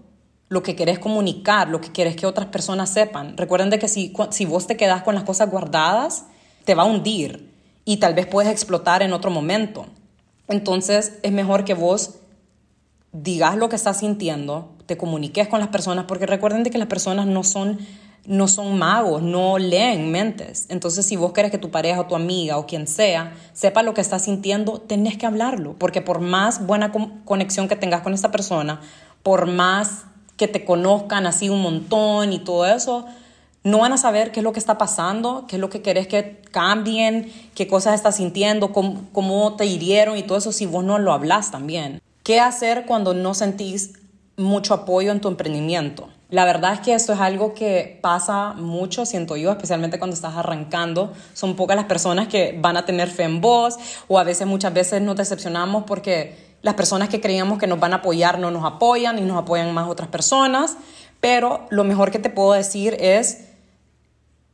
lo 0.49 0.63
que 0.63 0.75
querés 0.75 0.99
comunicar, 0.99 1.69
lo 1.69 1.81
que 1.81 1.91
querés 1.91 2.15
que 2.15 2.25
otras 2.25 2.47
personas 2.47 2.89
sepan. 2.89 3.37
Recuerden 3.37 3.69
de 3.69 3.79
que 3.79 3.87
si, 3.87 4.13
si 4.31 4.45
vos 4.45 4.67
te 4.67 4.77
quedas 4.77 5.03
con 5.03 5.15
las 5.15 5.23
cosas 5.23 5.49
guardadas, 5.49 6.25
te 6.65 6.75
va 6.75 6.83
a 6.83 6.85
hundir 6.87 7.53
y 7.85 7.97
tal 7.97 8.13
vez 8.13 8.27
puedes 8.27 8.51
explotar 8.51 9.01
en 9.01 9.13
otro 9.13 9.31
momento. 9.31 9.85
Entonces 10.47 11.19
es 11.23 11.31
mejor 11.31 11.63
que 11.63 11.73
vos 11.75 12.15
digas 13.11 13.55
lo 13.57 13.69
que 13.69 13.75
estás 13.75 13.99
sintiendo, 13.99 14.75
te 14.85 14.97
comuniques 14.97 15.47
con 15.47 15.59
las 15.59 15.69
personas, 15.69 16.05
porque 16.05 16.25
recuerden 16.25 16.63
de 16.63 16.71
que 16.71 16.77
las 16.77 16.87
personas 16.87 17.27
no 17.27 17.43
son, 17.43 17.79
no 18.29 18.47
son 18.47 18.77
magos, 18.77 19.23
no 19.23 19.57
leen 19.57 20.11
mentes. 20.11 20.67
Entonces 20.69 21.03
si 21.03 21.15
vos 21.15 21.33
querés 21.33 21.49
que 21.49 21.57
tu 21.57 21.71
pareja 21.71 22.01
o 22.01 22.05
tu 22.05 22.15
amiga 22.15 22.59
o 22.59 22.67
quien 22.67 22.87
sea 22.87 23.33
sepa 23.53 23.81
lo 23.81 23.95
que 23.95 24.01
estás 24.01 24.25
sintiendo, 24.25 24.79
tenés 24.79 25.17
que 25.17 25.25
hablarlo, 25.25 25.73
porque 25.79 26.03
por 26.03 26.19
más 26.19 26.63
buena 26.67 26.91
conexión 27.25 27.67
que 27.67 27.75
tengas 27.75 28.01
con 28.01 28.13
esta 28.13 28.29
persona, 28.29 28.81
por 29.23 29.47
más 29.47 30.03
que 30.37 30.47
te 30.47 30.63
conozcan 30.63 31.25
así 31.25 31.49
un 31.49 31.63
montón 31.63 32.31
y 32.31 32.37
todo 32.37 32.67
eso, 32.67 33.07
no 33.63 33.79
van 33.79 33.93
a 33.93 33.97
saber 33.97 34.31
qué 34.31 34.41
es 34.41 34.43
lo 34.43 34.53
que 34.53 34.59
está 34.59 34.77
pasando, 34.77 35.45
qué 35.47 35.55
es 35.55 35.59
lo 35.59 35.71
que 35.71 35.81
querés 35.81 36.07
que 36.07 36.39
cambien, 36.51 37.33
qué 37.55 37.67
cosas 37.67 37.95
estás 37.95 38.17
sintiendo, 38.17 38.71
cómo, 38.71 39.55
te 39.55 39.65
hirieron 39.65 40.17
y 40.17 40.23
todo 40.23 40.37
eso 40.37 40.51
si 40.51 40.67
vos 40.67 40.83
no 40.83 40.99
lo 40.99 41.13
hablas 41.13 41.49
también. 41.49 41.99
¿Qué 42.21 42.39
hacer 42.39 42.85
cuando 42.85 43.15
no 43.15 43.33
sentís 43.33 43.93
mucho 44.37 44.75
apoyo 44.75 45.11
en 45.11 45.19
tu 45.19 45.29
emprendimiento? 45.29 46.09
La 46.29 46.45
verdad 46.45 46.73
es 46.73 46.79
que 46.81 46.93
esto 46.93 47.13
es 47.13 47.19
algo 47.19 47.55
que 47.55 47.97
pasa 48.03 48.53
mucho, 48.53 49.05
siento 49.07 49.35
yo, 49.35 49.51
especialmente 49.51 49.97
cuando 49.97 50.13
estás 50.13 50.35
arrancando. 50.35 51.11
Son 51.33 51.55
pocas 51.55 51.75
las 51.75 51.85
personas 51.85 52.27
que 52.27 52.55
van 52.61 52.77
a 52.77 52.85
tener 52.85 53.09
fe 53.09 53.23
en 53.23 53.41
vos 53.41 53.77
o 54.07 54.19
a 54.19 54.23
veces, 54.23 54.45
muchas 54.45 54.71
veces 54.71 55.01
nos 55.01 55.15
decepcionamos 55.15 55.85
porque 55.85 56.49
las 56.61 56.75
personas 56.75 57.09
que 57.09 57.19
creíamos 57.19 57.57
que 57.57 57.65
nos 57.65 57.79
van 57.79 57.93
a 57.93 57.97
apoyar 57.97 58.37
no 58.37 58.51
nos 58.51 58.63
apoyan 58.63 59.17
y 59.17 59.21
nos 59.21 59.39
apoyan 59.39 59.73
más 59.73 59.89
otras 59.89 60.09
personas. 60.09 60.77
Pero 61.19 61.65
lo 61.71 61.83
mejor 61.83 62.11
que 62.11 62.19
te 62.19 62.29
puedo 62.29 62.53
decir 62.53 62.95
es 62.99 63.45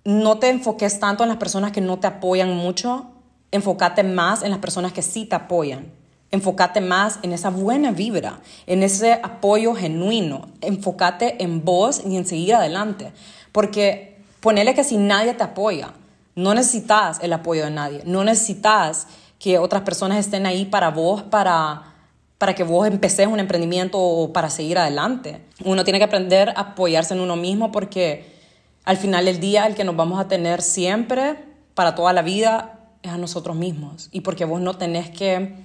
no 0.05 0.37
te 0.37 0.49
enfoques 0.49 0.99
tanto 1.01 1.23
en 1.23 1.29
las 1.29 1.37
personas 1.39 1.73
que 1.73 1.81
no 1.81 1.99
te 1.99 2.07
apoyan 2.07 2.55
mucho, 2.55 3.07
enfócate 3.51 4.03
más 4.03 4.43
en 4.43 4.51
las 4.51 4.59
personas 4.59 4.93
que 4.93 5.01
sí 5.01 5.25
te 5.25 5.35
apoyan. 5.35 5.91
Enfócate 6.31 6.81
más 6.81 7.19
en 7.21 7.31
esa 7.31 7.49
buena 7.49 7.91
vibra, 7.91 8.39
en 8.67 8.83
ese 8.83 9.13
apoyo 9.13 9.73
genuino. 9.75 10.49
Enfócate 10.61 11.43
en 11.43 11.63
vos 11.63 12.01
y 12.05 12.17
en 12.17 12.25
seguir 12.25 12.55
adelante. 12.55 13.11
Porque 13.51 14.17
ponele 14.41 14.73
que 14.73 14.83
si 14.83 14.97
nadie 14.97 15.33
te 15.33 15.43
apoya, 15.43 15.93
no 16.35 16.53
necesitas 16.53 17.19
el 17.21 17.31
apoyo 17.33 17.63
de 17.63 17.71
nadie. 17.71 18.01
No 18.05 18.23
necesitas 18.23 19.07
que 19.39 19.57
otras 19.57 19.83
personas 19.83 20.19
estén 20.19 20.45
ahí 20.45 20.65
para 20.65 20.89
vos, 20.89 21.23
para, 21.23 21.93
para 22.37 22.53
que 22.53 22.63
vos 22.63 22.87
empeces 22.87 23.27
un 23.27 23.39
emprendimiento 23.39 23.97
o 23.99 24.33
para 24.33 24.49
seguir 24.49 24.77
adelante. 24.77 25.41
Uno 25.63 25.83
tiene 25.83 25.99
que 25.99 26.05
aprender 26.05 26.49
a 26.49 26.61
apoyarse 26.61 27.13
en 27.13 27.21
uno 27.21 27.35
mismo 27.35 27.71
porque 27.71 28.35
al 28.83 28.97
final 28.97 29.25
del 29.25 29.39
día 29.39 29.65
el 29.65 29.75
que 29.75 29.83
nos 29.83 29.95
vamos 29.95 30.19
a 30.19 30.27
tener 30.27 30.61
siempre 30.61 31.37
para 31.73 31.95
toda 31.95 32.13
la 32.13 32.21
vida 32.21 32.79
es 33.01 33.11
a 33.11 33.17
nosotros 33.17 33.55
mismos. 33.55 34.09
Y 34.11 34.21
porque 34.21 34.45
vos 34.45 34.61
no 34.61 34.75
tenés 34.75 35.09
que 35.09 35.64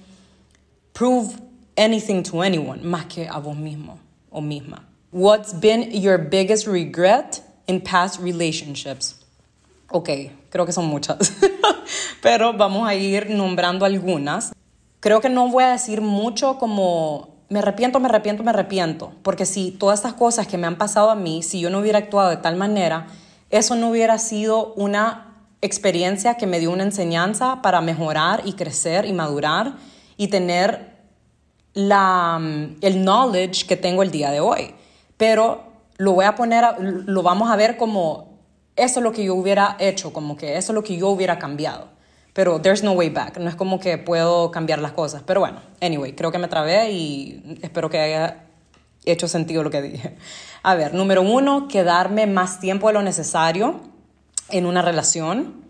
prove 0.93 1.39
anything 1.77 2.23
to 2.23 2.41
anyone 2.41 2.81
más 2.83 3.05
que 3.05 3.27
a 3.27 3.39
vos 3.39 3.55
mismo 3.55 3.97
o 4.29 4.41
misma. 4.41 4.83
What's 5.11 5.53
been 5.53 5.91
your 5.91 6.17
biggest 6.17 6.67
regret 6.67 7.41
in 7.67 7.81
past 7.81 8.19
relationships? 8.21 9.15
Ok, 9.89 10.09
creo 10.49 10.65
que 10.65 10.71
son 10.71 10.85
muchas, 10.85 11.17
pero 12.21 12.53
vamos 12.53 12.87
a 12.87 12.95
ir 12.95 13.29
nombrando 13.29 13.85
algunas. 13.85 14.53
Creo 15.01 15.19
que 15.19 15.29
no 15.29 15.49
voy 15.49 15.63
a 15.65 15.71
decir 15.71 16.01
mucho 16.01 16.57
como 16.57 17.31
me 17.49 17.59
arrepiento, 17.59 17.99
me 17.99 18.07
arrepiento, 18.07 18.43
me 18.43 18.51
arrepiento, 18.51 19.11
porque 19.23 19.45
si 19.45 19.71
todas 19.71 19.99
estas 19.99 20.13
cosas 20.13 20.47
que 20.47 20.57
me 20.57 20.67
han 20.67 20.77
pasado 20.77 21.09
a 21.09 21.15
mí, 21.15 21.43
si 21.43 21.59
yo 21.59 21.69
no 21.69 21.79
hubiera 21.79 21.97
actuado 21.97 22.29
de 22.29 22.37
tal 22.37 22.55
manera, 22.55 23.07
eso 23.49 23.75
no 23.75 23.89
hubiera 23.89 24.17
sido 24.17 24.73
una 24.75 25.35
experiencia 25.59 26.35
que 26.35 26.47
me 26.47 26.59
dio 26.59 26.71
una 26.71 26.83
enseñanza 26.83 27.61
para 27.61 27.81
mejorar 27.81 28.43
y 28.45 28.53
crecer 28.53 29.05
y 29.05 29.11
madurar 29.11 29.73
y 30.21 30.27
tener 30.27 30.97
la, 31.73 32.37
mm, 32.39 32.75
el 32.81 33.01
knowledge 33.01 33.65
que 33.65 33.75
tengo 33.75 34.03
el 34.03 34.11
día 34.11 34.29
de 34.29 34.39
hoy. 34.39 34.75
Pero 35.17 35.63
lo 35.97 36.13
voy 36.13 36.25
a 36.25 36.35
poner, 36.35 36.63
lo 36.79 37.23
vamos 37.23 37.49
a 37.49 37.55
ver 37.55 37.75
como 37.75 38.37
eso 38.75 38.99
es 38.99 39.03
lo 39.03 39.13
que 39.13 39.23
yo 39.23 39.33
hubiera 39.33 39.77
hecho, 39.79 40.13
como 40.13 40.37
que 40.37 40.57
eso 40.57 40.73
es 40.73 40.75
lo 40.75 40.83
que 40.83 40.95
yo 40.95 41.09
hubiera 41.09 41.39
cambiado. 41.39 41.87
Pero 42.33 42.61
there's 42.61 42.83
no 42.83 42.91
way 42.91 43.09
back, 43.09 43.39
no 43.39 43.49
es 43.49 43.55
como 43.55 43.79
que 43.79 43.97
puedo 43.97 44.51
cambiar 44.51 44.77
las 44.77 44.91
cosas. 44.91 45.23
Pero 45.25 45.39
bueno, 45.39 45.59
anyway, 45.81 46.13
creo 46.13 46.31
que 46.31 46.37
me 46.37 46.47
trabé 46.47 46.91
y 46.91 47.59
espero 47.63 47.89
que 47.89 47.99
haya 47.99 48.45
hecho 49.05 49.27
sentido 49.27 49.63
lo 49.63 49.71
que 49.71 49.81
dije. 49.81 50.17
A 50.61 50.75
ver, 50.75 50.93
número 50.93 51.23
uno, 51.23 51.67
quedarme 51.67 52.27
más 52.27 52.59
tiempo 52.59 52.89
de 52.89 52.93
lo 52.93 53.01
necesario 53.01 53.81
en 54.49 54.67
una 54.67 54.83
relación. 54.83 55.65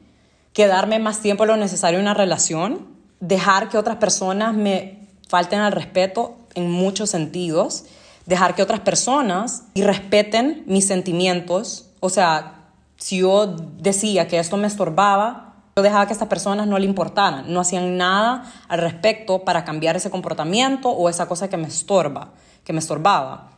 Quedarme 0.51 0.99
más 0.99 1.21
tiempo 1.21 1.43
de 1.43 1.47
lo 1.47 1.55
necesario 1.57 1.99
en 1.99 2.03
una 2.03 2.15
relación. 2.15 2.99
Dejar 3.21 3.69
que 3.69 3.77
otras 3.77 3.95
personas 3.97 4.53
me 4.53 5.07
falten 5.29 5.61
al 5.61 5.71
respeto 5.71 6.35
en 6.55 6.69
muchos 6.69 7.09
sentidos. 7.09 7.85
Dejar 8.25 8.53
que 8.53 8.63
otras 8.63 8.81
personas 8.81 9.63
y 9.73 9.83
respeten 9.83 10.63
mis 10.67 10.85
sentimientos. 10.85 11.87
O 12.01 12.09
sea, 12.09 12.65
si 12.97 13.19
yo 13.19 13.47
decía 13.47 14.27
que 14.27 14.37
esto 14.37 14.57
me 14.57 14.67
estorbaba, 14.67 15.53
yo 15.75 15.83
dejaba 15.83 16.05
que 16.05 16.13
estas 16.13 16.27
personas 16.27 16.67
no 16.67 16.77
le 16.77 16.85
importaran, 16.85 17.51
no 17.51 17.61
hacían 17.61 17.95
nada 17.97 18.51
al 18.67 18.79
respecto 18.79 19.45
para 19.45 19.63
cambiar 19.63 19.95
ese 19.95 20.09
comportamiento 20.09 20.89
o 20.89 21.07
esa 21.09 21.27
cosa 21.27 21.49
que 21.49 21.57
me 21.57 21.67
estorba, 21.67 22.31
que 22.65 22.73
me 22.73 22.79
estorbaba. 22.79 23.51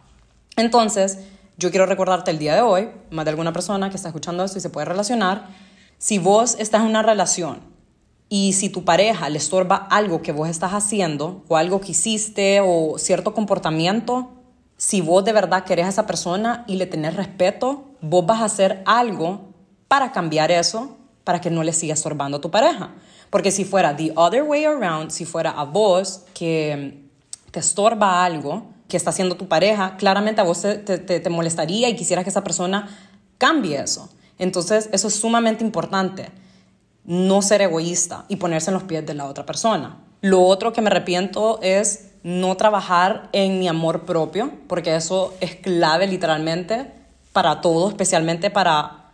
Entonces, 0.55 1.19
yo 1.57 1.71
quiero 1.71 1.85
recordarte 1.87 2.31
el 2.31 2.37
día 2.37 2.53
de 2.53 2.61
hoy, 2.61 2.89
más 3.09 3.25
de 3.25 3.31
alguna 3.31 3.51
persona 3.51 3.89
que 3.89 3.95
está 3.95 4.09
escuchando 4.09 4.43
esto 4.43 4.59
y 4.59 4.61
se 4.61 4.69
puede 4.69 4.85
relacionar, 4.85 5.47
si 5.97 6.19
vos 6.19 6.55
estás 6.59 6.81
en 6.81 6.87
una 6.87 7.01
relación 7.01 7.72
y 8.33 8.53
si 8.53 8.69
tu 8.69 8.83
pareja 8.83 9.29
le 9.29 9.37
estorba 9.37 9.75
algo 9.75 10.23
que 10.23 10.31
vos 10.31 10.49
estás 10.49 10.71
haciendo 10.71 11.43
o 11.49 11.55
algo 11.55 11.79
que 11.79 11.91
hiciste 11.91 12.61
o 12.63 12.97
cierto 12.97 13.35
comportamiento, 13.35 14.31
si 14.75 15.01
vos 15.01 15.23
de 15.23 15.33
verdad 15.33 15.65
querés 15.65 15.85
a 15.85 15.89
esa 15.89 16.07
persona 16.07 16.63
y 16.65 16.77
le 16.77 16.87
tenés 16.87 17.15
respeto, 17.15 17.91
vos 18.01 18.25
vas 18.25 18.41
a 18.41 18.45
hacer 18.45 18.81
algo 18.87 19.49
para 19.87 20.11
cambiar 20.11 20.49
eso, 20.49 20.97
para 21.23 21.41
que 21.41 21.51
no 21.51 21.61
le 21.61 21.73
siga 21.73 21.93
estorbando 21.93 22.37
a 22.37 22.41
tu 22.41 22.49
pareja. 22.49 22.95
Porque 23.29 23.51
si 23.51 23.65
fuera 23.65 23.95
the 23.95 24.11
other 24.15 24.41
way 24.41 24.65
around, 24.65 25.11
si 25.11 25.25
fuera 25.25 25.51
a 25.51 25.65
vos 25.65 26.23
que 26.33 27.07
te 27.51 27.59
estorba 27.59 28.25
algo 28.25 28.65
que 28.87 28.97
está 28.97 29.11
haciendo 29.11 29.37
tu 29.37 29.47
pareja, 29.47 29.95
claramente 29.95 30.41
a 30.41 30.43
vos 30.43 30.59
te, 30.59 30.79
te, 30.79 31.29
molestaría 31.29 31.87
y 31.87 31.95
quisieras 31.95 32.23
que 32.23 32.31
esa 32.31 32.43
persona 32.43 32.89
cambie 33.37 33.79
eso. 33.79 34.09
Entonces, 34.39 34.89
eso 34.91 35.07
es 35.07 35.13
sumamente 35.13 35.63
importante. 35.63 36.31
No 37.05 37.41
ser 37.41 37.61
egoísta 37.61 38.25
y 38.29 38.37
ponerse 38.37 38.69
en 38.69 38.75
los 38.75 38.83
pies 38.83 39.05
de 39.05 39.13
la 39.13 39.25
otra 39.25 39.45
persona. 39.45 39.97
Lo 40.21 40.41
otro 40.41 40.71
que 40.71 40.81
me 40.81 40.87
arrepiento 40.87 41.59
es 41.61 42.11
no 42.23 42.55
trabajar 42.55 43.29
en 43.33 43.59
mi 43.59 43.67
amor 43.67 44.05
propio, 44.05 44.51
porque 44.67 44.95
eso 44.95 45.33
es 45.41 45.55
clave 45.55 46.07
literalmente 46.07 46.93
para 47.33 47.59
todo, 47.59 47.89
especialmente 47.89 48.49
para 48.49 49.11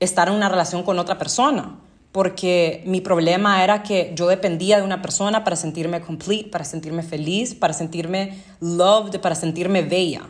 estar 0.00 0.28
en 0.28 0.34
una 0.34 0.48
relación 0.48 0.82
con 0.82 0.98
otra 0.98 1.18
persona. 1.18 1.78
Porque 2.10 2.82
mi 2.86 3.00
problema 3.00 3.62
era 3.62 3.82
que 3.82 4.12
yo 4.16 4.26
dependía 4.26 4.78
de 4.78 4.82
una 4.82 5.02
persona 5.02 5.44
para 5.44 5.56
sentirme 5.56 6.00
complete, 6.00 6.50
para 6.50 6.64
sentirme 6.64 7.02
feliz, 7.02 7.54
para 7.54 7.74
sentirme 7.74 8.42
loved, 8.60 9.20
para 9.20 9.34
sentirme 9.34 9.82
bella. 9.82 10.22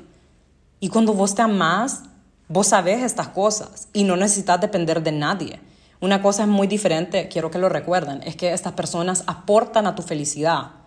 Y 0.81 0.89
cuando 0.89 1.15
vos 1.15 1.35
te 1.35 1.43
amás, 1.43 2.03
vos 2.49 2.69
sabés 2.69 3.03
estas 3.03 3.29
cosas 3.29 3.89
y 3.93 4.05
no 4.05 4.17
necesitas 4.17 4.61
depender 4.61 5.03
de 5.03 5.13
nadie. 5.13 5.61
Una 6.01 6.23
cosa 6.23 6.43
es 6.43 6.49
muy 6.49 6.67
diferente, 6.67 7.29
quiero 7.29 7.51
que 7.51 7.59
lo 7.59 7.69
recuerden, 7.69 8.23
es 8.25 8.37
que 8.37 8.53
estas 8.53 8.75
personas 8.75 9.25
aportan 9.27 9.87
a 9.87 9.95
tu 9.95 10.03
felicidad 10.03 10.79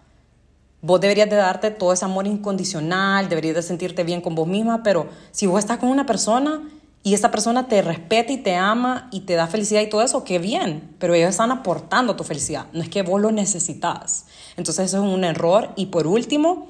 Vos 0.84 1.00
deberías 1.00 1.30
de 1.30 1.36
darte 1.36 1.70
todo 1.70 1.94
ese 1.94 2.06
amor 2.06 2.26
incondicional, 2.26 3.30
deberías 3.30 3.56
de 3.56 3.62
sentirte 3.62 4.04
bien 4.04 4.20
con 4.20 4.34
vos 4.34 4.48
misma, 4.48 4.82
pero 4.82 5.10
si 5.32 5.46
vos 5.46 5.60
estás 5.60 5.78
con 5.78 5.90
una 5.90 6.08
persona 6.08 6.68
y 7.04 7.14
esa 7.14 7.30
persona 7.30 7.68
te 7.68 7.84
respeta 7.84 8.34
y 8.34 8.38
te 8.38 8.56
ama 8.56 9.08
y 9.12 9.22
te 9.22 9.36
da 9.36 9.46
felicidad 9.46 9.82
y 9.82 9.90
todo 9.90 10.02
eso, 10.02 10.24
qué 10.24 10.40
bien, 10.40 10.96
pero 10.98 11.14
ellos 11.14 11.30
están 11.30 11.52
aportando 11.52 12.16
tu 12.16 12.24
felicidad, 12.24 12.66
no 12.74 12.82
es 12.82 12.90
que 12.90 13.04
vos 13.04 13.22
lo 13.22 13.32
necesitas. 13.32 14.26
Entonces 14.58 14.86
eso 14.86 15.06
es 15.06 15.14
un 15.14 15.24
error. 15.24 15.70
Y 15.76 15.88
por 15.88 16.08
último, 16.08 16.68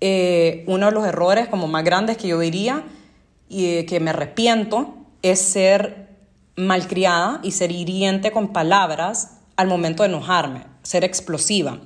eh, 0.00 0.64
uno 0.68 0.86
de 0.86 0.92
los 0.92 1.04
errores 1.04 1.48
como 1.48 1.66
más 1.66 1.82
grandes 1.82 2.16
que 2.16 2.28
yo 2.28 2.38
diría 2.38 2.84
y 3.48 3.66
eh, 3.66 3.86
que 3.86 3.98
me 3.98 4.10
arrepiento 4.10 4.94
es 5.22 5.40
ser 5.40 6.03
malcriada 6.56 7.40
y 7.42 7.52
ser 7.52 7.72
hiriente 7.72 8.30
con 8.30 8.48
palabras 8.52 9.38
al 9.56 9.68
momento 9.68 10.02
de 10.02 10.08
enojarme, 10.08 10.66
ser 10.82 11.04
explosiva. 11.04 11.78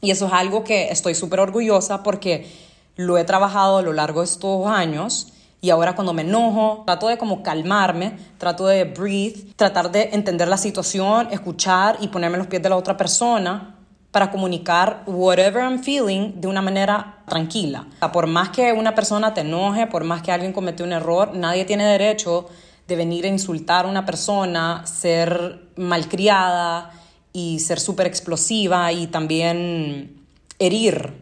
Y 0.00 0.10
eso 0.10 0.26
es 0.26 0.32
algo 0.32 0.64
que 0.64 0.90
estoy 0.90 1.14
súper 1.14 1.40
orgullosa 1.40 2.02
porque 2.02 2.50
lo 2.96 3.18
he 3.18 3.24
trabajado 3.24 3.78
a 3.78 3.82
lo 3.82 3.92
largo 3.92 4.20
de 4.20 4.26
estos 4.26 4.66
años 4.66 5.32
y 5.60 5.70
ahora 5.70 5.94
cuando 5.96 6.12
me 6.12 6.22
enojo, 6.22 6.84
trato 6.86 7.08
de 7.08 7.18
como 7.18 7.42
calmarme, 7.42 8.16
trato 8.38 8.66
de 8.66 8.84
breathe, 8.84 9.54
tratar 9.56 9.90
de 9.90 10.10
entender 10.12 10.46
la 10.46 10.56
situación, 10.56 11.28
escuchar 11.32 11.96
y 12.00 12.08
ponerme 12.08 12.36
en 12.36 12.40
los 12.40 12.46
pies 12.46 12.62
de 12.62 12.68
la 12.68 12.76
otra 12.76 12.96
persona 12.96 13.74
para 14.12 14.30
comunicar 14.30 15.02
whatever 15.06 15.62
I'm 15.62 15.82
feeling 15.82 16.40
de 16.40 16.46
una 16.48 16.62
manera 16.62 17.18
tranquila. 17.26 17.86
Por 18.12 18.26
más 18.26 18.50
que 18.50 18.72
una 18.72 18.94
persona 18.94 19.34
te 19.34 19.40
enoje, 19.40 19.86
por 19.88 20.04
más 20.04 20.22
que 20.22 20.32
alguien 20.32 20.52
cometió 20.52 20.86
un 20.86 20.92
error, 20.92 21.34
nadie 21.34 21.64
tiene 21.64 21.84
derecho 21.84 22.48
de 22.88 22.96
venir 22.96 23.26
a 23.26 23.28
insultar 23.28 23.84
a 23.84 23.88
una 23.88 24.04
persona, 24.04 24.84
ser 24.86 25.68
malcriada, 25.76 26.90
y 27.32 27.60
ser 27.60 27.78
súper 27.78 28.06
explosiva 28.06 28.92
y 28.92 29.06
también 29.06 30.24
herir. 30.58 31.12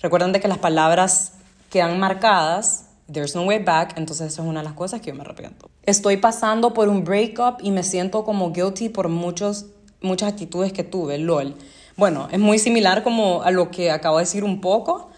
Recuerden 0.00 0.32
de 0.32 0.40
que 0.40 0.48
las 0.48 0.58
palabras 0.58 1.32
quedan 1.68 1.98
marcadas, 2.00 2.86
there's 3.12 3.34
no 3.34 3.42
way 3.42 3.62
back, 3.62 3.94
entonces 3.98 4.32
eso 4.32 4.42
es 4.42 4.48
una 4.48 4.60
de 4.60 4.64
las 4.64 4.74
cosas 4.74 5.00
que 5.00 5.08
yo 5.08 5.14
me 5.14 5.22
arrepiento. 5.22 5.68
Estoy 5.82 6.16
pasando 6.16 6.72
por 6.72 6.88
un 6.88 7.04
breakup 7.04 7.58
y 7.62 7.70
me 7.70 7.82
siento 7.82 8.24
como 8.24 8.52
guilty 8.52 8.88
por 8.88 9.08
muchos, 9.08 9.66
muchas 10.00 10.32
actitudes 10.32 10.72
que 10.72 10.84
tuve, 10.84 11.18
lol. 11.18 11.54
Bueno, 11.96 12.28
es 12.30 12.38
muy 12.38 12.58
similar 12.58 13.02
como 13.02 13.42
a 13.42 13.50
lo 13.50 13.70
que 13.70 13.90
acabo 13.90 14.16
de 14.16 14.22
decir 14.24 14.44
un 14.44 14.60
poco. 14.60 15.10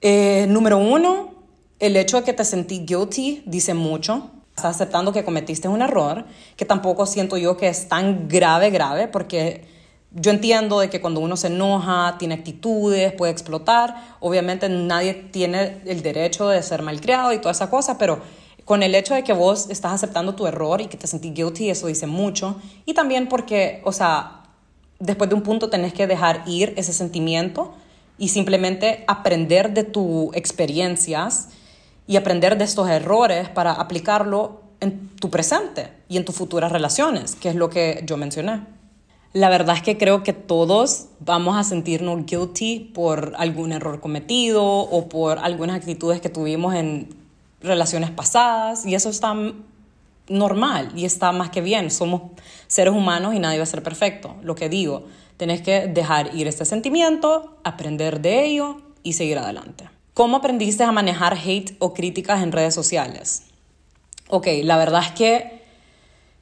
Eh, 0.00 0.46
número 0.48 0.78
uno, 0.78 1.30
el 1.80 1.96
hecho 1.96 2.18
de 2.18 2.24
que 2.24 2.32
te 2.32 2.44
sentí 2.44 2.84
guilty 2.86 3.42
dice 3.46 3.74
mucho. 3.74 4.30
Estás 4.56 4.76
aceptando 4.76 5.12
que 5.12 5.22
cometiste 5.22 5.68
un 5.68 5.82
error, 5.82 6.24
que 6.56 6.64
tampoco 6.64 7.04
siento 7.04 7.36
yo 7.36 7.58
que 7.58 7.68
es 7.68 7.88
tan 7.88 8.26
grave, 8.26 8.70
grave, 8.70 9.06
porque 9.06 9.66
yo 10.12 10.30
entiendo 10.30 10.80
de 10.80 10.88
que 10.88 11.02
cuando 11.02 11.20
uno 11.20 11.36
se 11.36 11.48
enoja, 11.48 12.16
tiene 12.18 12.36
actitudes, 12.36 13.12
puede 13.12 13.32
explotar. 13.32 14.16
Obviamente 14.18 14.70
nadie 14.70 15.12
tiene 15.12 15.82
el 15.84 16.00
derecho 16.00 16.48
de 16.48 16.62
ser 16.62 16.80
malcriado 16.80 17.34
y 17.34 17.38
toda 17.38 17.52
esa 17.52 17.68
cosa, 17.68 17.98
pero 17.98 18.22
con 18.64 18.82
el 18.82 18.94
hecho 18.94 19.14
de 19.14 19.24
que 19.24 19.34
vos 19.34 19.68
estás 19.68 19.92
aceptando 19.92 20.34
tu 20.34 20.46
error 20.46 20.80
y 20.80 20.86
que 20.86 20.96
te 20.96 21.06
sentís 21.06 21.34
guilty, 21.34 21.68
eso 21.68 21.88
dice 21.88 22.06
mucho. 22.06 22.56
Y 22.86 22.94
también 22.94 23.28
porque, 23.28 23.82
o 23.84 23.92
sea, 23.92 24.44
después 24.98 25.28
de 25.28 25.36
un 25.36 25.42
punto 25.42 25.68
tenés 25.68 25.92
que 25.92 26.06
dejar 26.06 26.44
ir 26.46 26.72
ese 26.78 26.94
sentimiento 26.94 27.74
y 28.16 28.28
simplemente 28.28 29.04
aprender 29.06 29.74
de 29.74 29.84
tus 29.84 30.34
experiencias 30.34 31.50
y 32.06 32.16
aprender 32.16 32.58
de 32.58 32.64
estos 32.64 32.88
errores 32.88 33.48
para 33.48 33.72
aplicarlo 33.72 34.62
en 34.80 35.08
tu 35.16 35.30
presente 35.30 35.92
y 36.08 36.16
en 36.16 36.24
tus 36.24 36.34
futuras 36.34 36.70
relaciones, 36.70 37.34
que 37.34 37.48
es 37.48 37.54
lo 37.54 37.70
que 37.70 38.02
yo 38.06 38.16
mencioné. 38.16 38.62
La 39.32 39.50
verdad 39.50 39.76
es 39.76 39.82
que 39.82 39.98
creo 39.98 40.22
que 40.22 40.32
todos 40.32 41.08
vamos 41.20 41.56
a 41.56 41.64
sentirnos 41.64 42.24
guilty 42.24 42.90
por 42.94 43.34
algún 43.36 43.72
error 43.72 44.00
cometido 44.00 44.64
o 44.64 45.08
por 45.08 45.38
algunas 45.38 45.76
actitudes 45.76 46.20
que 46.20 46.30
tuvimos 46.30 46.74
en 46.74 47.14
relaciones 47.60 48.10
pasadas 48.10 48.86
y 48.86 48.94
eso 48.94 49.10
está 49.10 49.34
normal 50.28 50.92
y 50.94 51.04
está 51.04 51.32
más 51.32 51.50
que 51.50 51.60
bien. 51.60 51.90
Somos 51.90 52.22
seres 52.66 52.94
humanos 52.94 53.34
y 53.34 53.38
nadie 53.38 53.58
va 53.58 53.64
a 53.64 53.66
ser 53.66 53.82
perfecto. 53.82 54.36
Lo 54.42 54.54
que 54.54 54.68
digo, 54.68 55.04
tenés 55.36 55.60
que 55.60 55.86
dejar 55.86 56.34
ir 56.34 56.46
este 56.46 56.64
sentimiento, 56.64 57.56
aprender 57.64 58.20
de 58.20 58.46
ello 58.46 58.78
y 59.02 59.14
seguir 59.14 59.38
adelante. 59.38 59.85
¿Cómo 60.16 60.38
aprendiste 60.38 60.82
a 60.82 60.92
manejar 60.92 61.36
hate 61.36 61.76
o 61.78 61.92
críticas 61.92 62.42
en 62.42 62.50
redes 62.50 62.74
sociales? 62.74 63.42
Ok, 64.30 64.46
la 64.62 64.78
verdad 64.78 65.02
es 65.02 65.10
que 65.10 65.62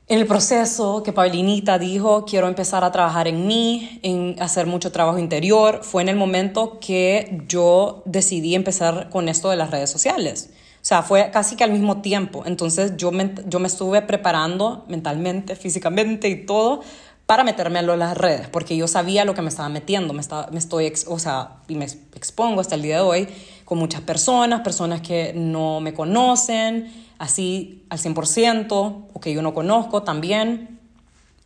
en 0.06 0.20
el 0.20 0.28
proceso 0.28 1.02
que 1.02 1.12
Paulinita 1.12 1.76
dijo, 1.80 2.24
quiero 2.24 2.46
empezar 2.46 2.84
a 2.84 2.92
trabajar 2.92 3.26
en 3.26 3.48
mí, 3.48 3.98
en 4.04 4.36
hacer 4.38 4.68
mucho 4.68 4.92
trabajo 4.92 5.18
interior, 5.18 5.80
fue 5.82 6.02
en 6.02 6.08
el 6.08 6.14
momento 6.14 6.78
que 6.78 7.42
yo 7.48 8.04
decidí 8.04 8.54
empezar 8.54 9.10
con 9.10 9.28
esto 9.28 9.50
de 9.50 9.56
las 9.56 9.72
redes 9.72 9.90
sociales. 9.90 10.50
O 10.76 10.84
sea, 10.84 11.02
fue 11.02 11.32
casi 11.32 11.56
que 11.56 11.64
al 11.64 11.72
mismo 11.72 12.00
tiempo. 12.00 12.44
Entonces 12.46 12.96
yo 12.96 13.10
me, 13.10 13.34
yo 13.48 13.58
me 13.58 13.66
estuve 13.66 14.02
preparando 14.02 14.84
mentalmente, 14.86 15.56
físicamente 15.56 16.28
y 16.28 16.46
todo 16.46 16.82
para 17.26 17.42
meterme 17.42 17.78
a 17.78 17.82
las 17.82 18.16
redes, 18.16 18.48
porque 18.48 18.76
yo 18.76 18.86
sabía 18.86 19.24
lo 19.24 19.34
que 19.34 19.40
me 19.40 19.48
estaba 19.48 19.70
metiendo, 19.70 20.12
me, 20.12 20.20
estaba, 20.20 20.48
me 20.52 20.58
estoy, 20.58 20.92
o 21.08 21.18
sea, 21.18 21.56
y 21.68 21.74
me 21.74 21.86
expongo 21.86 22.60
hasta 22.60 22.74
el 22.74 22.82
día 22.82 22.96
de 22.96 23.02
hoy 23.02 23.28
con 23.64 23.78
muchas 23.78 24.02
personas, 24.02 24.60
personas 24.60 25.00
que 25.00 25.32
no 25.34 25.80
me 25.80 25.94
conocen, 25.94 26.92
así 27.18 27.84
al 27.88 27.98
100%, 27.98 29.06
o 29.12 29.20
que 29.20 29.32
yo 29.32 29.42
no 29.42 29.54
conozco 29.54 30.02
también. 30.02 30.80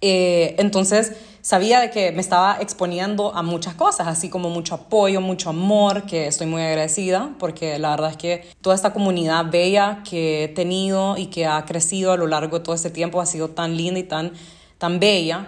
Eh, 0.00 0.54
entonces 0.58 1.12
sabía 1.40 1.80
de 1.80 1.90
que 1.90 2.12
me 2.12 2.20
estaba 2.20 2.58
exponiendo 2.60 3.34
a 3.34 3.42
muchas 3.42 3.74
cosas, 3.74 4.06
así 4.06 4.28
como 4.28 4.48
mucho 4.48 4.74
apoyo, 4.74 5.20
mucho 5.20 5.50
amor, 5.50 6.04
que 6.04 6.26
estoy 6.26 6.46
muy 6.46 6.62
agradecida, 6.62 7.30
porque 7.38 7.78
la 7.78 7.90
verdad 7.90 8.10
es 8.10 8.16
que 8.16 8.48
toda 8.60 8.76
esta 8.76 8.92
comunidad 8.92 9.50
bella 9.50 10.02
que 10.08 10.44
he 10.44 10.48
tenido 10.48 11.16
y 11.16 11.26
que 11.26 11.46
ha 11.46 11.64
crecido 11.64 12.12
a 12.12 12.16
lo 12.16 12.26
largo 12.26 12.58
de 12.58 12.64
todo 12.64 12.74
este 12.74 12.90
tiempo 12.90 13.20
ha 13.20 13.26
sido 13.26 13.48
tan 13.48 13.76
linda 13.76 13.98
y 13.98 14.04
tan, 14.04 14.32
tan 14.78 15.00
bella. 15.00 15.46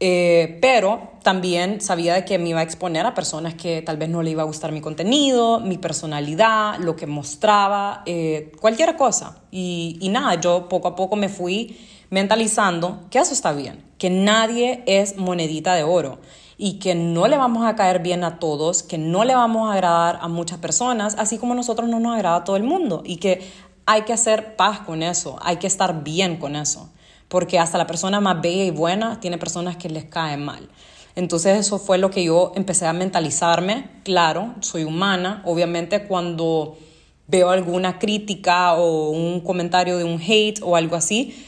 Eh, 0.00 0.58
pero 0.62 1.14
también 1.24 1.80
sabía 1.80 2.14
de 2.14 2.24
que 2.24 2.38
me 2.38 2.50
iba 2.50 2.60
a 2.60 2.62
exponer 2.62 3.04
a 3.04 3.14
personas 3.14 3.54
que 3.54 3.82
tal 3.82 3.96
vez 3.96 4.08
no 4.08 4.22
le 4.22 4.30
iba 4.30 4.42
a 4.42 4.46
gustar 4.46 4.70
mi 4.70 4.80
contenido, 4.80 5.58
mi 5.58 5.76
personalidad, 5.76 6.78
lo 6.78 6.94
que 6.94 7.06
mostraba, 7.06 8.02
eh, 8.06 8.52
cualquier 8.60 8.96
cosa. 8.96 9.38
Y, 9.50 9.98
y 10.00 10.08
nada, 10.08 10.40
yo 10.40 10.68
poco 10.68 10.88
a 10.88 10.96
poco 10.96 11.16
me 11.16 11.28
fui 11.28 11.76
mentalizando 12.10 13.00
que 13.10 13.18
eso 13.18 13.34
está 13.34 13.52
bien, 13.52 13.84
que 13.98 14.08
nadie 14.08 14.82
es 14.86 15.16
monedita 15.16 15.74
de 15.74 15.82
oro 15.82 16.20
y 16.56 16.78
que 16.78 16.94
no 16.94 17.28
le 17.28 17.36
vamos 17.36 17.66
a 17.66 17.74
caer 17.76 18.00
bien 18.00 18.24
a 18.24 18.38
todos, 18.38 18.82
que 18.82 18.98
no 18.98 19.24
le 19.24 19.34
vamos 19.34 19.68
a 19.68 19.74
agradar 19.74 20.18
a 20.22 20.28
muchas 20.28 20.58
personas, 20.58 21.16
así 21.18 21.38
como 21.38 21.54
nosotros 21.54 21.88
no 21.88 22.00
nos 22.00 22.14
agrada 22.14 22.36
a 22.36 22.44
todo 22.44 22.56
el 22.56 22.62
mundo 22.62 23.02
y 23.04 23.16
que 23.16 23.46
hay 23.84 24.02
que 24.02 24.12
hacer 24.12 24.56
paz 24.56 24.80
con 24.80 25.02
eso, 25.02 25.38
hay 25.42 25.56
que 25.56 25.66
estar 25.66 26.02
bien 26.02 26.36
con 26.36 26.56
eso 26.56 26.88
porque 27.28 27.58
hasta 27.58 27.78
la 27.78 27.86
persona 27.86 28.20
más 28.20 28.40
bella 28.40 28.64
y 28.64 28.70
buena 28.70 29.20
tiene 29.20 29.38
personas 29.38 29.76
que 29.76 29.88
les 29.88 30.04
caen 30.04 30.44
mal. 30.44 30.68
Entonces 31.14 31.58
eso 31.58 31.78
fue 31.78 31.98
lo 31.98 32.10
que 32.10 32.24
yo 32.24 32.52
empecé 32.54 32.86
a 32.86 32.92
mentalizarme. 32.92 33.90
Claro, 34.04 34.54
soy 34.60 34.84
humana. 34.84 35.42
Obviamente 35.44 36.06
cuando 36.06 36.78
veo 37.26 37.50
alguna 37.50 37.98
crítica 37.98 38.74
o 38.74 39.10
un 39.10 39.40
comentario 39.40 39.98
de 39.98 40.04
un 40.04 40.20
hate 40.20 40.60
o 40.62 40.76
algo 40.76 40.96
así, 40.96 41.44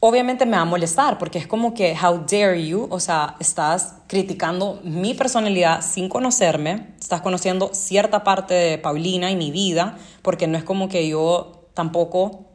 obviamente 0.00 0.44
me 0.44 0.56
va 0.56 0.62
a 0.62 0.66
molestar 0.66 1.18
porque 1.18 1.38
es 1.38 1.46
como 1.46 1.72
que, 1.72 1.94
how 1.94 2.24
dare 2.28 2.66
you, 2.66 2.88
o 2.90 2.98
sea, 2.98 3.36
estás 3.38 3.94
criticando 4.08 4.80
mi 4.82 5.14
personalidad 5.14 5.80
sin 5.80 6.08
conocerme, 6.08 6.88
estás 7.00 7.22
conociendo 7.22 7.70
cierta 7.72 8.24
parte 8.24 8.52
de 8.52 8.78
Paulina 8.78 9.30
y 9.30 9.36
mi 9.36 9.52
vida, 9.52 9.96
porque 10.22 10.48
no 10.48 10.58
es 10.58 10.64
como 10.64 10.88
que 10.88 11.08
yo 11.08 11.68
tampoco 11.74 12.51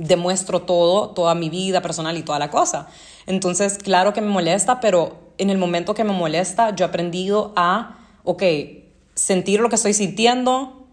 demuestro 0.00 0.62
todo, 0.62 1.10
toda 1.10 1.34
mi 1.34 1.50
vida 1.50 1.82
personal 1.82 2.16
y 2.16 2.22
toda 2.22 2.38
la 2.38 2.50
cosa. 2.50 2.88
Entonces, 3.26 3.78
claro 3.78 4.12
que 4.12 4.20
me 4.20 4.28
molesta, 4.28 4.80
pero 4.80 5.32
en 5.38 5.50
el 5.50 5.58
momento 5.58 5.94
que 5.94 6.04
me 6.04 6.12
molesta, 6.12 6.74
yo 6.74 6.84
he 6.84 6.88
aprendido 6.88 7.52
a, 7.56 7.98
ok, 8.24 8.42
sentir 9.14 9.60
lo 9.60 9.68
que 9.68 9.76
estoy 9.76 9.92
sintiendo, 9.92 10.86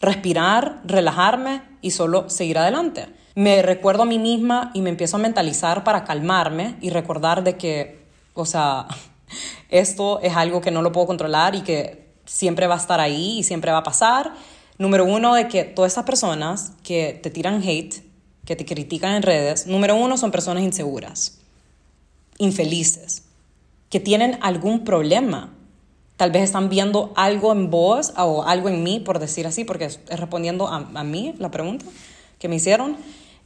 respirar, 0.00 0.82
relajarme 0.84 1.62
y 1.82 1.90
solo 1.90 2.30
seguir 2.30 2.58
adelante. 2.58 3.08
Me 3.34 3.62
recuerdo 3.62 4.04
a 4.04 4.06
mí 4.06 4.18
misma 4.18 4.70
y 4.72 4.80
me 4.80 4.90
empiezo 4.90 5.16
a 5.16 5.20
mentalizar 5.20 5.84
para 5.84 6.04
calmarme 6.04 6.76
y 6.80 6.90
recordar 6.90 7.42
de 7.42 7.56
que, 7.56 8.04
o 8.34 8.46
sea, 8.46 8.86
esto 9.68 10.20
es 10.20 10.36
algo 10.36 10.60
que 10.60 10.70
no 10.70 10.82
lo 10.82 10.92
puedo 10.92 11.08
controlar 11.08 11.54
y 11.56 11.62
que 11.62 12.06
siempre 12.24 12.66
va 12.66 12.74
a 12.74 12.78
estar 12.78 13.00
ahí 13.00 13.38
y 13.38 13.42
siempre 13.42 13.72
va 13.72 13.78
a 13.78 13.82
pasar 13.82 14.32
Número 14.78 15.04
uno, 15.04 15.34
de 15.34 15.48
que 15.48 15.64
todas 15.64 15.92
esas 15.92 16.04
personas 16.04 16.72
que 16.82 17.18
te 17.22 17.30
tiran 17.30 17.62
hate, 17.62 18.02
que 18.44 18.56
te 18.56 18.64
critican 18.64 19.14
en 19.14 19.22
redes, 19.22 19.66
número 19.66 19.96
uno 19.96 20.18
son 20.18 20.30
personas 20.30 20.62
inseguras, 20.62 21.38
infelices, 22.38 23.24
que 23.88 24.00
tienen 24.00 24.38
algún 24.42 24.84
problema. 24.84 25.52
Tal 26.16 26.30
vez 26.30 26.42
están 26.42 26.68
viendo 26.68 27.12
algo 27.16 27.52
en 27.52 27.70
vos 27.70 28.12
o 28.16 28.44
algo 28.44 28.68
en 28.68 28.82
mí, 28.82 29.00
por 29.00 29.18
decir 29.18 29.46
así, 29.46 29.64
porque 29.64 29.86
es 29.86 30.00
respondiendo 30.08 30.68
a, 30.68 31.04
mí 31.04 31.34
la 31.38 31.50
pregunta 31.50 31.86
que 32.38 32.48
me 32.48 32.56
hicieron. 32.56 32.96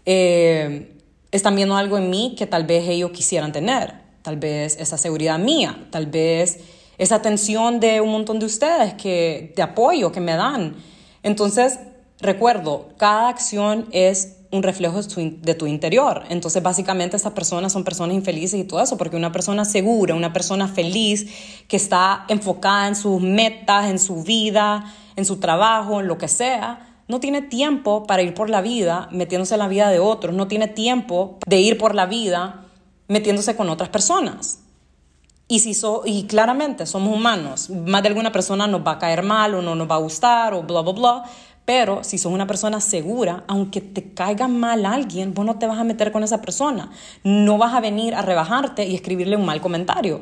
Eh, 0.07 0.97
están 1.31 1.55
viendo 1.55 1.77
algo 1.77 1.97
en 1.97 2.11
mí 2.11 2.35
que 2.37 2.47
tal 2.47 2.64
vez 2.64 2.88
ellos 2.88 3.11
quisieran 3.12 3.53
tener. 3.53 3.95
Tal 4.23 4.37
vez 4.37 4.77
esa 4.79 4.99
seguridad 4.99 5.38
mía, 5.38 5.87
tal 5.90 6.07
vez 6.07 6.61
esa 6.99 7.16
atención 7.16 7.81
de 7.81 8.01
un 8.01 8.11
montón 8.11 8.38
de 8.38 8.47
ustedes 8.47 8.95
que 8.95 9.53
de 9.57 9.62
apoyo 9.62 10.12
que 10.12 10.21
me 10.21 10.35
dan 10.35 10.77
entonces, 11.22 11.78
recuerdo, 12.20 12.88
cada 12.96 13.28
acción 13.28 13.87
es 13.92 14.37
un 14.52 14.62
reflejo 14.62 15.00
de 15.02 15.54
tu 15.54 15.66
interior. 15.66 16.24
Entonces, 16.28 16.62
básicamente, 16.62 17.16
estas 17.16 17.33
personas 17.33 17.72
son 17.72 17.85
personas 17.85 18.16
infelices 18.16 18.59
y 18.59 18.64
todo 18.64 18.83
eso, 18.83 18.96
porque 18.96 19.16
una 19.16 19.30
persona 19.30 19.64
segura, 19.64 20.14
una 20.14 20.33
persona 20.33 20.66
feliz, 20.66 21.28
que 21.68 21.76
está 21.76 22.24
enfocada 22.28 22.88
en 22.88 22.96
sus 22.96 23.20
metas, 23.20 23.88
en 23.88 23.98
su 23.98 24.22
vida, 24.22 24.92
en 25.14 25.24
su 25.24 25.38
trabajo, 25.38 26.00
en 26.00 26.09
lo 26.09 26.18
que 26.18 26.26
sea, 26.26 26.87
no 27.06 27.20
tiene 27.20 27.42
tiempo 27.42 28.06
para 28.06 28.22
ir 28.22 28.35
por 28.35 28.50
la 28.50 28.61
vida 28.61 29.09
metiéndose 29.12 29.54
en 29.54 29.61
la 29.61 29.68
vida 29.68 29.90
de 29.90 29.98
otros, 29.98 30.35
no 30.35 30.48
tiene 30.48 30.68
tiempo 30.68 31.38
de 31.46 31.59
ir 31.61 31.76
por 31.76 31.94
la 31.94 32.06
vida 32.06 32.66
metiéndose 33.09 33.56
con 33.56 33.68
otras 33.68 33.88
personas. 33.88 34.61
Y, 35.51 35.59
si 35.59 35.75
so, 35.75 36.03
y 36.07 36.29
claramente 36.29 36.87
somos 36.87 37.13
humanos, 37.13 37.71
más 37.71 38.03
de 38.03 38.09
alguna 38.09 38.31
persona 38.31 38.69
nos 38.69 38.87
va 38.87 38.93
a 38.93 38.99
caer 39.01 39.25
mal 39.25 39.53
o 39.57 39.61
no 39.61 39.75
nos 39.75 39.91
va 39.91 39.97
a 39.97 39.99
gustar 39.99 40.55
o 40.55 40.63
bla, 40.63 40.81
bla, 40.81 40.93
bla. 40.93 41.25
Pero 41.65 42.05
si 42.05 42.19
sos 42.19 42.33
una 42.33 42.47
persona 42.47 42.81
segura, 42.81 43.43
aunque 43.49 43.81
te 43.81 44.15
caiga 44.15 44.47
mal 44.47 44.87
alguien, 44.87 45.35
vos 45.35 45.45
no 45.45 45.59
te 45.59 45.67
vas 45.67 45.81
a 45.81 45.83
meter 45.83 46.13
con 46.13 46.23
esa 46.23 46.41
persona. 46.41 46.93
No 47.25 47.59
vas 47.59 47.75
a 47.75 47.81
venir 47.81 48.15
a 48.15 48.23
rebajarte 48.23 48.87
y 48.87 48.95
escribirle 48.95 49.35
un 49.35 49.45
mal 49.45 49.61
comentario. 49.61 50.21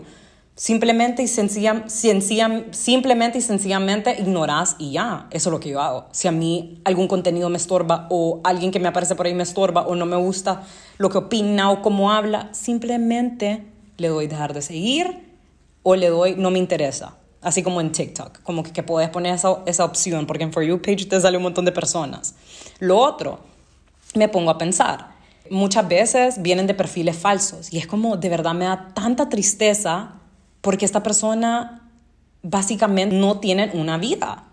Simplemente 0.55 1.23
y, 1.23 1.29
sencilla, 1.29 1.85
sencilla, 1.89 2.65
simplemente 2.71 3.37
y 3.37 3.43
sencillamente 3.43 4.17
ignorás 4.19 4.77
y 4.79 4.93
ya. 4.93 5.27
Eso 5.31 5.51
es 5.51 5.53
lo 5.53 5.61
que 5.61 5.69
yo 5.69 5.83
hago. 5.83 6.07
Si 6.11 6.27
a 6.27 6.33
mí 6.33 6.81
algún 6.87 7.07
contenido 7.07 7.51
me 7.51 7.59
estorba 7.59 8.07
o 8.09 8.41
alguien 8.45 8.71
que 8.71 8.81
me 8.81 8.89
aparece 8.89 9.15
por 9.15 9.27
ahí 9.27 9.35
me 9.35 9.43
estorba 9.43 9.87
o 9.87 9.95
no 9.95 10.07
me 10.07 10.17
gusta 10.17 10.63
lo 10.97 11.11
que 11.11 11.19
opina 11.19 11.71
o 11.71 11.83
cómo 11.83 12.13
habla, 12.13 12.49
simplemente 12.53 13.77
le 13.99 14.09
doy 14.09 14.27
dejar 14.27 14.55
de 14.55 14.63
seguir 14.63 15.37
o 15.83 15.95
le 15.95 16.09
doy 16.09 16.35
no 16.37 16.51
me 16.51 16.59
interesa. 16.59 17.17
Así 17.41 17.63
como 17.63 17.81
en 17.81 17.93
TikTok, 17.93 18.43
como 18.43 18.65
que, 18.65 18.73
que 18.73 18.83
puedes 18.83 19.11
poner 19.11 19.35
esa, 19.35 19.61
esa 19.67 19.85
opción, 19.85 20.27
porque 20.27 20.43
en 20.43 20.53
For 20.53 20.65
You 20.65 20.83
page 20.83 21.05
te 21.05 21.21
sale 21.21 21.37
un 21.37 21.45
montón 21.45 21.65
de 21.65 21.71
personas. 21.71 22.35
Lo 22.81 22.99
otro, 22.99 23.39
me 24.15 24.29
pongo 24.29 24.51
a 24.51 24.59
pensar. 24.59 25.13
Muchas 25.51 25.87
veces 25.87 26.43
vienen 26.43 26.67
de 26.67 26.75
perfiles 26.75 27.17
falsos 27.17 27.73
y 27.73 27.79
es 27.79 27.87
como 27.87 28.17
de 28.17 28.29
verdad 28.29 28.55
me 28.55 28.65
da 28.65 28.93
tanta 28.93 29.29
tristeza 29.29 30.15
porque 30.61 30.85
esta 30.85 31.03
persona 31.03 31.91
básicamente 32.43 33.15
no 33.15 33.39
tiene 33.39 33.71
una 33.73 33.99
vida, 33.99 34.45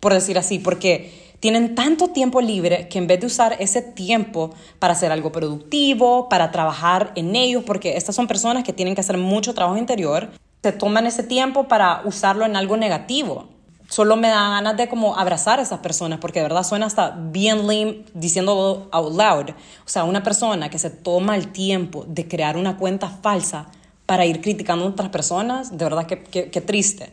por 0.00 0.12
decir 0.12 0.36
así, 0.36 0.58
porque 0.58 1.23
tienen 1.40 1.74
tanto 1.74 2.08
tiempo 2.08 2.40
libre 2.40 2.88
que 2.88 2.98
en 2.98 3.06
vez 3.06 3.20
de 3.20 3.26
usar 3.26 3.56
ese 3.58 3.82
tiempo 3.82 4.54
para 4.78 4.94
hacer 4.94 5.12
algo 5.12 5.30
productivo, 5.32 6.28
para 6.28 6.50
trabajar 6.50 7.12
en 7.16 7.36
ellos, 7.36 7.64
porque 7.64 7.96
estas 7.96 8.16
son 8.16 8.26
personas 8.26 8.64
que 8.64 8.72
tienen 8.72 8.94
que 8.94 9.00
hacer 9.00 9.18
mucho 9.18 9.54
trabajo 9.54 9.76
interior, 9.76 10.30
se 10.62 10.72
toman 10.72 11.06
ese 11.06 11.22
tiempo 11.22 11.68
para 11.68 12.00
usarlo 12.04 12.46
en 12.46 12.56
algo 12.56 12.76
negativo. 12.76 13.48
Solo 13.90 14.16
me 14.16 14.28
da 14.28 14.48
ganas 14.48 14.76
de 14.78 14.88
como 14.88 15.16
abrazar 15.18 15.58
a 15.58 15.62
esas 15.62 15.80
personas, 15.80 16.18
porque 16.18 16.38
de 16.38 16.44
verdad 16.44 16.62
suena 16.62 16.86
hasta 16.86 17.10
bien 17.10 17.66
lame 17.66 18.06
diciendo 18.14 18.88
out 18.90 19.12
loud. 19.12 19.50
O 19.50 19.88
sea, 19.88 20.04
una 20.04 20.22
persona 20.22 20.70
que 20.70 20.78
se 20.78 20.88
toma 20.88 21.36
el 21.36 21.52
tiempo 21.52 22.06
de 22.08 22.26
crear 22.26 22.56
una 22.56 22.78
cuenta 22.78 23.10
falsa 23.10 23.66
para 24.06 24.24
ir 24.24 24.40
criticando 24.40 24.86
a 24.86 24.88
otras 24.88 25.10
personas, 25.10 25.76
de 25.76 25.84
verdad 25.84 26.06
que, 26.06 26.50
que 26.50 26.60
triste. 26.62 27.10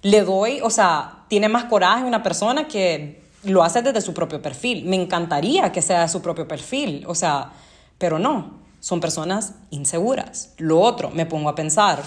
Le 0.00 0.22
doy, 0.22 0.60
o 0.62 0.70
sea, 0.70 1.24
tiene 1.28 1.50
más 1.50 1.64
coraje 1.64 2.04
una 2.04 2.22
persona 2.22 2.66
que 2.66 3.27
lo 3.42 3.62
hace 3.62 3.82
desde 3.82 4.00
su 4.00 4.14
propio 4.14 4.42
perfil. 4.42 4.84
Me 4.84 4.96
encantaría 4.96 5.72
que 5.72 5.82
sea 5.82 6.08
su 6.08 6.22
propio 6.22 6.48
perfil, 6.48 7.04
o 7.06 7.14
sea, 7.14 7.52
pero 7.98 8.18
no, 8.18 8.58
son 8.80 9.00
personas 9.00 9.54
inseguras. 9.70 10.54
Lo 10.58 10.80
otro, 10.80 11.10
me 11.10 11.26
pongo 11.26 11.48
a 11.48 11.54
pensar, 11.54 12.02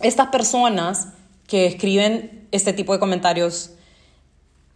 estas 0.00 0.28
personas 0.28 1.08
que 1.46 1.66
escriben 1.66 2.46
este 2.52 2.72
tipo 2.72 2.92
de 2.92 2.98
comentarios, 2.98 3.70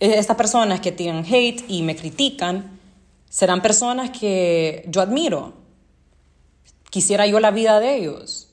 eh, 0.00 0.14
estas 0.16 0.36
personas 0.36 0.80
que 0.80 0.92
tienen 0.92 1.24
hate 1.24 1.64
y 1.68 1.82
me 1.82 1.96
critican, 1.96 2.78
serán 3.28 3.62
personas 3.62 4.10
que 4.10 4.84
yo 4.88 5.00
admiro. 5.00 5.54
Quisiera 6.90 7.26
yo 7.26 7.40
la 7.40 7.50
vida 7.50 7.80
de 7.80 7.96
ellos. 7.96 8.48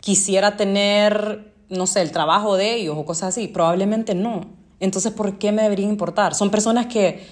Quisiera 0.00 0.56
tener, 0.56 1.52
no 1.68 1.86
sé, 1.86 2.02
el 2.02 2.10
trabajo 2.10 2.56
de 2.56 2.74
ellos 2.74 2.96
o 2.98 3.04
cosas 3.04 3.28
así. 3.28 3.46
Probablemente 3.46 4.14
no. 4.14 4.59
Entonces, 4.80 5.12
¿por 5.12 5.38
qué 5.38 5.52
me 5.52 5.62
debería 5.62 5.86
importar? 5.86 6.34
Son 6.34 6.50
personas 6.50 6.86
que, 6.86 7.26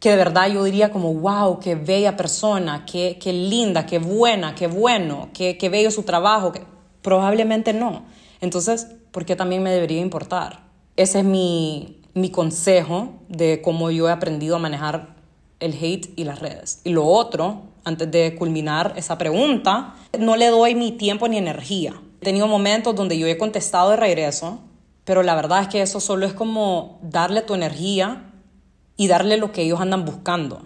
que 0.00 0.10
de 0.10 0.16
verdad 0.16 0.48
yo 0.50 0.64
diría 0.64 0.90
como, 0.90 1.14
wow, 1.14 1.60
qué 1.60 1.74
bella 1.74 2.16
persona, 2.16 2.84
qué, 2.90 3.18
qué 3.20 3.32
linda, 3.32 3.86
qué 3.86 3.98
buena, 3.98 4.54
qué 4.54 4.66
bueno, 4.66 5.28
qué, 5.34 5.56
qué 5.58 5.68
bello 5.68 5.90
su 5.90 6.02
trabajo. 6.02 6.52
Probablemente 7.02 7.72
no. 7.72 8.04
Entonces, 8.40 8.88
¿por 9.12 9.24
qué 9.24 9.36
también 9.36 9.62
me 9.62 9.70
debería 9.70 10.00
importar? 10.00 10.64
Ese 10.96 11.20
es 11.20 11.24
mi, 11.24 12.00
mi 12.14 12.30
consejo 12.30 13.10
de 13.28 13.60
cómo 13.62 13.90
yo 13.90 14.08
he 14.08 14.12
aprendido 14.12 14.56
a 14.56 14.58
manejar 14.58 15.14
el 15.60 15.74
hate 15.74 16.12
y 16.16 16.24
las 16.24 16.40
redes. 16.40 16.80
Y 16.84 16.90
lo 16.90 17.06
otro, 17.06 17.62
antes 17.84 18.10
de 18.10 18.34
culminar 18.36 18.94
esa 18.96 19.18
pregunta, 19.18 19.94
no 20.18 20.36
le 20.36 20.48
doy 20.48 20.74
mi 20.74 20.92
tiempo 20.92 21.28
ni 21.28 21.36
energía. 21.36 21.94
He 22.20 22.24
tenido 22.24 22.46
momentos 22.46 22.94
donde 22.94 23.18
yo 23.18 23.26
he 23.26 23.36
contestado 23.36 23.90
de 23.90 23.96
regreso, 23.96 24.60
pero 25.04 25.22
la 25.22 25.34
verdad 25.34 25.62
es 25.62 25.68
que 25.68 25.82
eso 25.82 26.00
solo 26.00 26.26
es 26.26 26.32
como 26.32 26.98
darle 27.02 27.42
tu 27.42 27.54
energía 27.54 28.24
y 28.96 29.08
darle 29.08 29.36
lo 29.36 29.52
que 29.52 29.62
ellos 29.62 29.80
andan 29.80 30.04
buscando. 30.04 30.62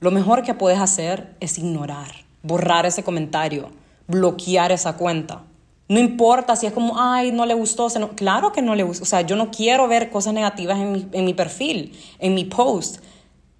Lo 0.00 0.10
mejor 0.10 0.42
que 0.42 0.54
puedes 0.54 0.78
hacer 0.78 1.34
es 1.40 1.58
ignorar, 1.58 2.10
borrar 2.42 2.86
ese 2.86 3.02
comentario, 3.02 3.70
bloquear 4.06 4.72
esa 4.72 4.96
cuenta. 4.96 5.42
No 5.88 5.98
importa 5.98 6.54
si 6.54 6.66
es 6.66 6.72
como, 6.72 7.00
ay, 7.00 7.32
no 7.32 7.46
le 7.46 7.54
gustó. 7.54 7.88
claro 8.14 8.52
que 8.52 8.60
no 8.60 8.74
le 8.74 8.82
gustó. 8.82 9.04
O 9.04 9.06
sea, 9.06 9.22
yo 9.22 9.36
no 9.36 9.50
quiero 9.50 9.88
ver 9.88 10.10
cosas 10.10 10.34
negativas 10.34 10.78
en 10.78 10.92
mi, 10.92 11.08
en 11.12 11.24
mi 11.24 11.32
perfil, 11.32 11.98
en 12.18 12.34
mi 12.34 12.44
post. 12.44 12.98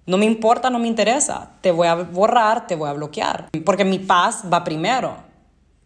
No 0.05 0.17
me 0.17 0.25
importa, 0.25 0.69
no 0.69 0.77
me 0.77 0.87
interesa. 0.87 1.53
Te 1.61 1.71
voy 1.71 1.87
a 1.87 1.95
borrar, 1.95 2.67
te 2.67 2.75
voy 2.75 2.87
a 2.87 2.93
bloquear. 2.93 3.49
Porque 3.65 3.83
mi 3.83 3.97
paz 3.97 4.43
va 4.51 4.63
primero 4.63 5.28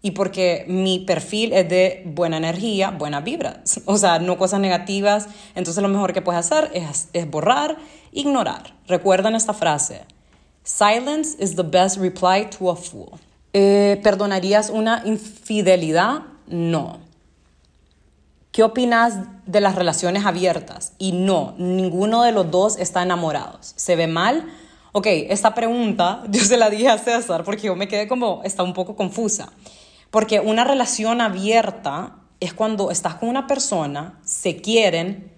y 0.05 0.11
porque 0.11 0.65
mi 0.67 0.99
perfil 0.99 1.53
es 1.53 1.67
de 1.69 2.03
buena 2.05 2.35
energía, 2.35 2.91
buenas 2.91 3.23
vibras, 3.23 3.79
o 3.85 3.97
sea, 3.97 4.19
no 4.19 4.37
cosas 4.37 4.59
negativas. 4.59 5.27
Entonces 5.55 5.81
lo 5.81 5.89
mejor 5.89 6.13
que 6.13 6.21
puedes 6.21 6.39
hacer 6.45 6.69
es, 6.75 7.07
es 7.13 7.27
borrar, 7.27 7.77
ignorar. 8.11 8.75
Recuerden 8.85 9.33
esta 9.33 9.53
frase. 9.53 10.01
Silence 10.63 11.35
is 11.39 11.55
the 11.55 11.63
best 11.63 11.97
reply 11.97 12.47
to 12.57 12.69
a 12.69 12.75
fool. 12.75 13.17
Eh, 13.53 13.99
¿Perdonarías 14.03 14.69
una 14.69 15.01
infidelidad? 15.05 16.23
No. 16.47 16.99
¿Qué 18.51 18.61
opinas 18.61 19.15
de 19.45 19.61
las 19.61 19.75
relaciones 19.75 20.25
abiertas? 20.25 20.93
Y 20.97 21.13
no, 21.13 21.55
ninguno 21.57 22.23
de 22.23 22.33
los 22.33 22.51
dos 22.51 22.77
está 22.77 23.03
enamorados. 23.03 23.73
¿Se 23.77 23.95
ve 23.95 24.07
mal? 24.07 24.51
Ok, 24.91 25.07
esta 25.07 25.55
pregunta 25.55 26.23
yo 26.29 26.41
se 26.41 26.57
la 26.57 26.69
dije 26.69 26.89
a 26.89 26.97
César 26.97 27.45
porque 27.45 27.67
yo 27.67 27.75
me 27.75 27.87
quedé 27.87 28.07
como, 28.09 28.41
está 28.43 28.63
un 28.63 28.73
poco 28.73 28.97
confusa. 28.97 29.53
Porque 30.13 30.39
una 30.39 30.63
relación 30.63 31.21
abierta 31.21 32.17
es 32.39 32.53
cuando 32.53 32.91
estás 32.91 33.15
con 33.15 33.29
una 33.29 33.47
persona, 33.47 34.19
se 34.23 34.57
quieren, 34.57 35.33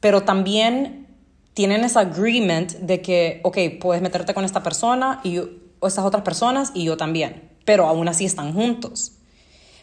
pero 0.00 0.22
también 0.22 1.14
tienen 1.52 1.84
ese 1.84 1.98
agreement 1.98 2.72
de 2.72 3.02
que, 3.02 3.42
ok, 3.44 3.58
puedes 3.78 4.00
meterte 4.02 4.32
con 4.32 4.46
esta 4.46 4.62
persona 4.62 5.20
y 5.24 5.40
o 5.78 5.86
estas 5.86 6.06
otras 6.06 6.22
personas 6.22 6.72
y 6.72 6.84
yo 6.84 6.96
también, 6.96 7.50
pero 7.66 7.86
aún 7.86 8.08
así 8.08 8.24
están 8.24 8.54
juntos. 8.54 9.12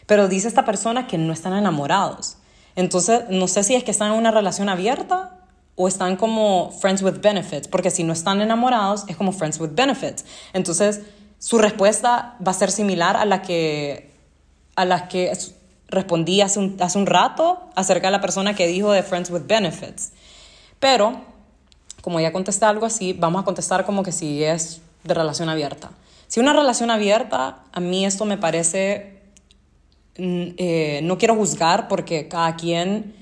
Pero 0.06 0.26
dice 0.26 0.48
esta 0.48 0.64
persona 0.64 1.06
que 1.06 1.18
no 1.18 1.32
están 1.32 1.52
enamorados. 1.52 2.38
Entonces, 2.74 3.22
no 3.30 3.46
sé 3.46 3.62
si 3.62 3.76
es 3.76 3.84
que 3.84 3.92
están 3.92 4.10
en 4.10 4.18
una 4.18 4.32
relación 4.32 4.68
abierta 4.68 5.38
o 5.76 5.86
están 5.86 6.16
como 6.16 6.72
friends 6.80 7.00
with 7.00 7.20
benefits, 7.22 7.68
porque 7.68 7.92
si 7.92 8.02
no 8.02 8.12
están 8.12 8.40
enamorados 8.40 9.04
es 9.06 9.16
como 9.16 9.30
friends 9.30 9.60
with 9.60 9.70
benefits. 9.76 10.24
Entonces, 10.52 11.02
su 11.38 11.58
respuesta 11.58 12.36
va 12.44 12.50
a 12.50 12.54
ser 12.54 12.72
similar 12.72 13.16
a 13.16 13.24
la 13.24 13.40
que 13.42 14.11
a 14.76 14.84
las 14.84 15.02
que 15.02 15.32
respondí 15.88 16.40
hace 16.40 16.58
un, 16.58 16.76
hace 16.80 16.98
un 16.98 17.06
rato 17.06 17.60
acerca 17.76 18.08
de 18.08 18.12
la 18.12 18.20
persona 18.20 18.54
que 18.54 18.66
dijo 18.66 18.90
de 18.92 19.02
Friends 19.02 19.30
with 19.30 19.42
Benefits. 19.46 20.12
Pero, 20.80 21.20
como 22.00 22.18
ya 22.18 22.32
contesté 22.32 22.64
algo 22.64 22.86
así, 22.86 23.12
vamos 23.12 23.42
a 23.42 23.44
contestar 23.44 23.84
como 23.84 24.02
que 24.02 24.12
si 24.12 24.42
es 24.42 24.80
de 25.04 25.14
relación 25.14 25.48
abierta. 25.48 25.90
Si 26.26 26.40
una 26.40 26.54
relación 26.54 26.90
abierta, 26.90 27.64
a 27.72 27.80
mí 27.80 28.06
esto 28.06 28.24
me 28.24 28.38
parece, 28.38 29.20
mm, 30.16 30.44
eh, 30.56 31.00
no 31.02 31.18
quiero 31.18 31.36
juzgar 31.36 31.88
porque 31.88 32.26
cada 32.28 32.56
quien 32.56 33.14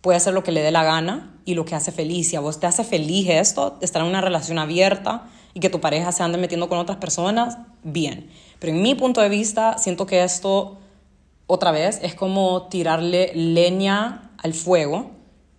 puede 0.00 0.16
hacer 0.16 0.34
lo 0.34 0.42
que 0.42 0.52
le 0.52 0.62
dé 0.62 0.72
la 0.72 0.82
gana 0.82 1.32
y 1.44 1.54
lo 1.54 1.64
que 1.64 1.76
hace 1.76 1.92
feliz. 1.92 2.28
Si 2.28 2.36
a 2.36 2.40
vos 2.40 2.58
te 2.58 2.66
hace 2.66 2.82
feliz 2.82 3.28
esto, 3.28 3.78
estar 3.80 4.02
en 4.02 4.08
una 4.08 4.20
relación 4.20 4.58
abierta 4.58 5.28
y 5.54 5.60
que 5.60 5.70
tu 5.70 5.80
pareja 5.80 6.10
se 6.10 6.22
ande 6.22 6.38
metiendo 6.38 6.68
con 6.68 6.78
otras 6.78 6.98
personas, 6.98 7.56
bien. 7.84 8.28
Pero 8.58 8.72
en 8.72 8.82
mi 8.82 8.94
punto 8.94 9.20
de 9.20 9.28
vista, 9.28 9.78
siento 9.78 10.06
que 10.06 10.24
esto 10.24 10.78
otra 11.46 11.70
vez, 11.70 12.00
es 12.02 12.14
como 12.14 12.68
tirarle 12.68 13.32
leña 13.34 14.30
al 14.38 14.52
fuego, 14.52 15.10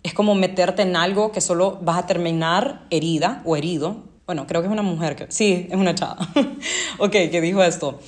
es 0.02 0.14
como 0.14 0.34
meterte 0.34 0.82
en 0.82 0.96
algo 0.96 1.32
que 1.32 1.40
solo 1.40 1.78
vas 1.82 1.98
a 1.98 2.06
terminar 2.06 2.86
herida 2.90 3.42
o 3.44 3.56
herido. 3.56 4.04
Bueno, 4.26 4.46
creo 4.46 4.60
que 4.60 4.66
es 4.66 4.72
una 4.72 4.82
mujer, 4.82 5.16
que, 5.16 5.30
sí, 5.30 5.66
es 5.70 5.76
una 5.76 5.94
chava, 5.94 6.18
ok, 6.98 7.10
que 7.10 7.40
dijo 7.40 7.62
esto. 7.62 7.98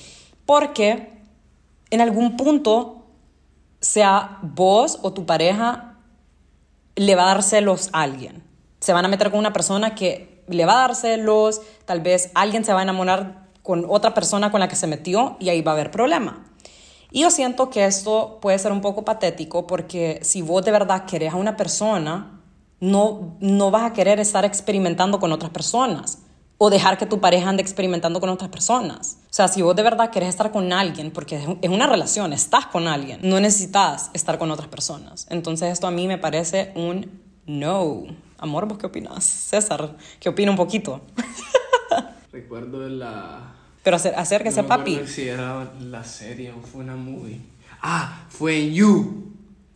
Porque 0.45 1.09
en 1.89 2.01
algún 2.01 2.37
punto, 2.37 3.05
sea 3.79 4.37
vos 4.41 4.99
o 5.01 5.13
tu 5.13 5.25
pareja, 5.25 5.97
le 6.95 7.15
va 7.15 7.23
a 7.23 7.27
dar 7.27 7.43
celos 7.43 7.89
a 7.93 8.03
alguien. 8.03 8.43
Se 8.79 8.93
van 8.93 9.05
a 9.05 9.07
meter 9.07 9.31
con 9.31 9.39
una 9.39 9.53
persona 9.53 9.95
que 9.95 10.43
le 10.47 10.65
va 10.65 10.73
a 10.73 10.87
dar 10.87 10.95
celos, 10.95 11.61
tal 11.85 12.01
vez 12.01 12.31
alguien 12.35 12.63
se 12.63 12.73
va 12.73 12.79
a 12.79 12.83
enamorar 12.83 13.49
con 13.63 13.85
otra 13.87 14.13
persona 14.13 14.51
con 14.51 14.59
la 14.59 14.67
que 14.67 14.75
se 14.75 14.87
metió 14.87 15.37
y 15.39 15.49
ahí 15.49 15.61
va 15.61 15.71
a 15.71 15.75
haber 15.75 15.91
problema. 15.91 16.50
Y 17.11 17.21
yo 17.21 17.29
siento 17.29 17.69
que 17.69 17.85
esto 17.85 18.39
puede 18.41 18.57
ser 18.57 18.71
un 18.71 18.79
poco 18.79 19.03
patético 19.03 19.67
porque 19.67 20.19
si 20.23 20.41
vos 20.41 20.63
de 20.63 20.71
verdad 20.71 21.05
querés 21.05 21.33
a 21.33 21.35
una 21.35 21.57
persona, 21.57 22.41
no, 22.79 23.35
no 23.41 23.69
vas 23.69 23.83
a 23.83 23.93
querer 23.93 24.19
estar 24.19 24.45
experimentando 24.45 25.19
con 25.19 25.33
otras 25.33 25.51
personas 25.51 26.19
o 26.57 26.69
dejar 26.69 26.97
que 26.97 27.05
tu 27.05 27.19
pareja 27.19 27.49
ande 27.49 27.61
experimentando 27.61 28.21
con 28.21 28.29
otras 28.29 28.49
personas. 28.49 29.17
O 29.25 29.33
sea, 29.33 29.49
si 29.49 29.61
vos 29.61 29.75
de 29.75 29.83
verdad 29.83 30.09
querés 30.09 30.29
estar 30.29 30.51
con 30.51 30.71
alguien, 30.71 31.11
porque 31.11 31.57
es 31.61 31.69
una 31.69 31.87
relación, 31.87 32.31
estás 32.33 32.67
con 32.67 32.87
alguien, 32.87 33.19
no 33.23 33.39
necesitas 33.39 34.09
estar 34.13 34.37
con 34.37 34.49
otras 34.49 34.69
personas. 34.69 35.27
Entonces 35.29 35.73
esto 35.73 35.87
a 35.87 35.91
mí 35.91 36.07
me 36.07 36.17
parece 36.17 36.71
un 36.75 37.19
no. 37.45 38.03
Amor, 38.37 38.67
¿vos 38.67 38.77
qué 38.77 38.85
opinas? 38.85 39.23
César, 39.25 39.97
¿qué 40.19 40.29
opina 40.29 40.51
un 40.51 40.57
poquito? 40.57 41.01
Recuerdo 42.31 42.87
la 42.87 43.60
pero 43.83 43.97
acérquese, 43.97 44.61
no 44.61 44.67
papi. 44.67 45.01
si 45.07 45.27
era 45.27 45.71
la 45.79 46.03
serie 46.03 46.51
o 46.51 46.61
fue 46.61 46.81
una 46.81 46.95
movie. 46.95 47.39
Ah, 47.81 48.25
fue 48.29 48.59
en 48.59 48.73
You. 48.73 49.27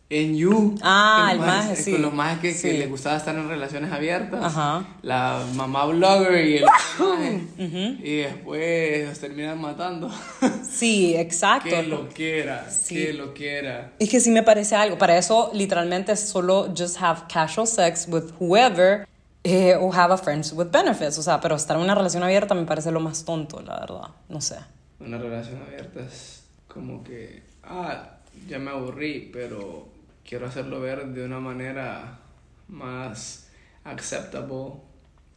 En 0.08 0.36
You. 0.36 0.76
Ah, 0.82 1.30
el 1.32 1.40
más, 1.40 1.76
sí. 1.76 1.90
Con 1.90 2.02
los 2.02 2.14
más 2.14 2.38
que, 2.38 2.56
que 2.56 2.74
les 2.74 2.88
gustaba 2.88 3.16
estar 3.16 3.34
en 3.34 3.48
relaciones 3.48 3.90
abiertas. 3.90 4.40
Ajá. 4.44 4.86
La 5.02 5.44
mamá 5.56 5.86
blogger 5.86 6.46
y 6.46 6.58
el 6.58 8.00
Y 8.04 8.16
después 8.18 9.08
los 9.08 9.18
terminan 9.18 9.60
matando. 9.60 10.08
Sí, 10.70 11.16
exacto. 11.16 11.70
Qué 11.70 11.82
lo 11.84 12.08
quiera. 12.08 12.70
Sí. 12.70 12.94
Qué 12.94 13.12
lo 13.14 13.32
quiera. 13.32 13.92
Es 13.98 14.10
que 14.10 14.20
sí 14.20 14.30
me 14.30 14.42
parece 14.42 14.76
algo. 14.76 14.98
Para 14.98 15.16
eso, 15.16 15.50
literalmente, 15.54 16.14
solo 16.16 16.72
just 16.76 17.00
have 17.00 17.22
casual 17.32 17.66
sex 17.66 18.06
with 18.08 18.24
whoever 18.38 19.06
eh, 19.46 19.76
o 19.76 19.92
have 19.92 20.12
a 20.12 20.16
friends 20.16 20.52
with 20.52 20.70
benefits. 20.72 21.18
O 21.18 21.22
sea, 21.22 21.40
pero 21.40 21.54
estar 21.54 21.76
en 21.76 21.84
una 21.84 21.94
relación 21.94 22.22
abierta 22.22 22.54
me 22.54 22.64
parece 22.64 22.90
lo 22.90 23.00
más 23.00 23.24
tonto, 23.24 23.62
la 23.62 23.78
verdad. 23.78 24.08
No 24.28 24.40
sé. 24.40 24.56
Una 24.98 25.18
relación 25.18 25.62
abierta 25.62 26.00
es 26.00 26.44
como 26.66 27.04
que, 27.04 27.42
ah, 27.62 28.18
ya 28.48 28.58
me 28.58 28.70
aburrí, 28.70 29.30
pero 29.32 29.86
quiero 30.24 30.46
hacerlo 30.46 30.80
ver 30.80 31.06
de 31.06 31.24
una 31.24 31.38
manera 31.38 32.18
más 32.66 33.48
acceptable 33.84 34.80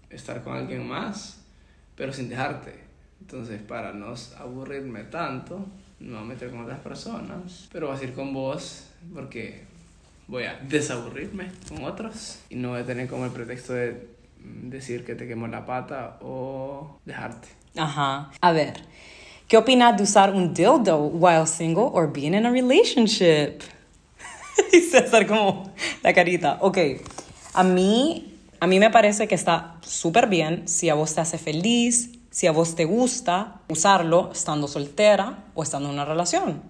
estar 0.09 0.43
con 0.43 0.55
alguien 0.55 0.87
más, 0.87 1.41
pero 1.95 2.11
sin 2.11 2.29
dejarte. 2.29 2.79
Entonces, 3.21 3.61
para 3.61 3.93
no 3.93 4.15
aburrirme 4.39 5.03
tanto, 5.03 5.67
no 5.99 6.15
voy 6.15 6.25
a 6.25 6.27
meter 6.27 6.49
con 6.49 6.61
otras 6.61 6.79
personas, 6.79 7.69
pero 7.71 7.89
vas 7.89 8.01
a 8.01 8.05
ir 8.05 8.13
con 8.13 8.33
vos 8.33 8.87
porque 9.13 9.67
voy 10.29 10.43
a 10.43 10.59
desaburrirme 10.67 11.51
con 11.67 11.83
otros 11.83 12.39
y 12.49 12.55
no 12.55 12.69
voy 12.69 12.81
a 12.81 12.85
tener 12.85 13.07
como 13.07 13.25
el 13.25 13.31
pretexto 13.31 13.73
de 13.73 14.07
decir 14.37 15.03
que 15.03 15.15
te 15.15 15.27
quemo 15.27 15.47
la 15.47 15.65
pata 15.65 16.17
o 16.21 16.99
dejarte. 17.03 17.49
Ajá. 17.75 18.31
A 18.39 18.51
ver, 18.51 18.81
¿qué 19.47 19.57
opinas 19.57 19.97
de 19.97 20.03
usar 20.03 20.33
un 20.33 20.53
dildo 20.53 20.97
while 21.07 21.45
single 21.45 21.89
or 21.91 22.11
being 22.11 22.33
in 22.33 22.45
a 22.45 22.51
relationship? 22.51 23.61
y 24.71 24.79
César 24.79 25.27
como 25.27 25.73
la 26.03 26.13
carita. 26.13 26.57
Ok, 26.61 26.77
a 27.53 27.63
mí 27.63 28.29
A 28.61 28.67
mí 28.67 28.77
me 28.77 28.89
parece 28.89 29.27
que 29.29 29.35
está 29.35 29.77
súper 29.81 30.27
bien 30.27 30.67
si 30.67 30.89
a 30.89 30.93
vos 30.93 31.15
te 31.15 31.21
hace 31.21 31.37
feliz, 31.37 32.11
si 32.29 32.45
a 32.45 32.51
vos 32.51 32.75
te 32.75 32.83
gusta 32.83 33.61
usarlo 33.69 34.31
estando 34.33 34.67
soltera 34.67 35.45
o 35.55 35.63
estando 35.63 35.87
en 35.87 35.93
una 35.93 36.03
relación. 36.03 36.61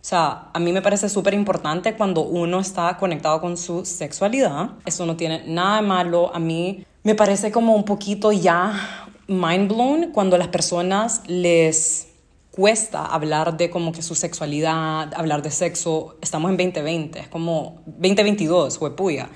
O 0.00 0.04
sea, 0.08 0.48
a 0.52 0.58
mí 0.58 0.72
me 0.72 0.80
parece 0.80 1.08
súper 1.08 1.34
importante 1.34 1.94
cuando 1.94 2.22
uno 2.22 2.60
está 2.60 2.96
conectado 2.96 3.40
con 3.40 3.56
su 3.56 3.84
sexualidad. 3.84 4.70
Eso 4.86 5.04
no 5.06 5.16
tiene 5.16 5.42
nada 5.46 5.80
de 5.80 5.86
malo. 5.86 6.30
A 6.34 6.38
mí 6.38 6.84
me 7.02 7.14
parece 7.14 7.50
como 7.50 7.74
un 7.74 7.84
poquito 7.84 8.32
ya 8.32 9.08
mind 9.26 9.68
blown 9.68 10.10
cuando 10.12 10.38
las 10.38 10.48
personas 10.48 11.22
les 11.26 12.08
cuesta 12.50 13.04
hablar 13.04 13.56
de 13.56 13.70
como 13.70 13.92
que 13.92 14.02
su 14.02 14.14
sexualidad, 14.14 15.12
hablar 15.14 15.42
de 15.42 15.50
sexo. 15.50 16.16
Estamos 16.20 16.50
en 16.50 16.56
2020, 16.56 17.20
es 17.20 17.28
como 17.28 17.82
2022, 17.86 18.80
huepuya. 18.80 19.28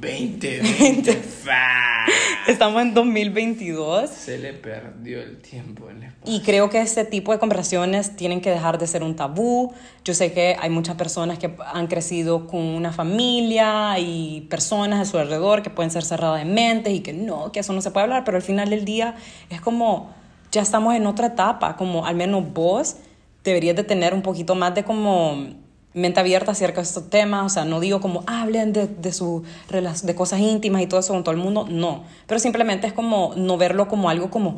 2020. 0.00 1.20
Estamos 2.48 2.80
en 2.80 2.94
2022. 2.94 4.08
Se 4.08 4.38
le 4.38 4.54
perdió 4.54 5.20
el 5.20 5.36
tiempo 5.42 5.90
en 5.90 6.14
Y 6.24 6.40
creo 6.40 6.70
que 6.70 6.80
ese 6.80 7.04
tipo 7.04 7.32
de 7.32 7.38
conversaciones 7.38 8.16
tienen 8.16 8.40
que 8.40 8.48
dejar 8.48 8.78
de 8.78 8.86
ser 8.86 9.02
un 9.02 9.14
tabú. 9.14 9.74
Yo 10.02 10.14
sé 10.14 10.32
que 10.32 10.56
hay 10.58 10.70
muchas 10.70 10.96
personas 10.96 11.38
que 11.38 11.54
han 11.74 11.86
crecido 11.86 12.46
con 12.46 12.60
una 12.60 12.92
familia 12.92 13.98
y 13.98 14.46
personas 14.48 15.00
a 15.00 15.10
su 15.10 15.18
alrededor 15.18 15.62
que 15.62 15.68
pueden 15.68 15.90
ser 15.90 16.02
cerradas 16.02 16.38
de 16.38 16.50
mente 16.50 16.90
y 16.92 17.00
que 17.00 17.12
no, 17.12 17.52
que 17.52 17.60
eso 17.60 17.74
no 17.74 17.82
se 17.82 17.90
puede 17.90 18.04
hablar, 18.04 18.24
pero 18.24 18.38
al 18.38 18.42
final 18.42 18.70
del 18.70 18.86
día 18.86 19.16
es 19.50 19.60
como 19.60 20.14
ya 20.50 20.62
estamos 20.62 20.94
en 20.94 21.06
otra 21.06 21.28
etapa, 21.28 21.76
como 21.76 22.06
al 22.06 22.16
menos 22.16 22.50
vos 22.52 22.96
deberías 23.44 23.76
de 23.76 23.84
tener 23.84 24.14
un 24.14 24.22
poquito 24.22 24.54
más 24.54 24.74
de 24.74 24.82
como 24.82 25.46
mente 25.92 26.20
abierta 26.20 26.52
acerca 26.52 26.80
de 26.80 26.86
estos 26.86 27.10
temas, 27.10 27.46
o 27.46 27.48
sea, 27.48 27.64
no 27.64 27.80
digo 27.80 28.00
como 28.00 28.22
hablen 28.26 28.72
de, 28.72 28.86
de, 28.86 29.12
su, 29.12 29.42
de 29.68 30.14
cosas 30.14 30.38
íntimas 30.40 30.82
y 30.82 30.86
todo 30.86 31.00
eso 31.00 31.12
con 31.12 31.24
todo 31.24 31.34
el 31.34 31.40
mundo, 31.40 31.66
no, 31.68 32.04
pero 32.26 32.38
simplemente 32.38 32.86
es 32.86 32.92
como 32.92 33.34
no 33.36 33.56
verlo 33.56 33.88
como 33.88 34.08
algo 34.08 34.30
como, 34.30 34.56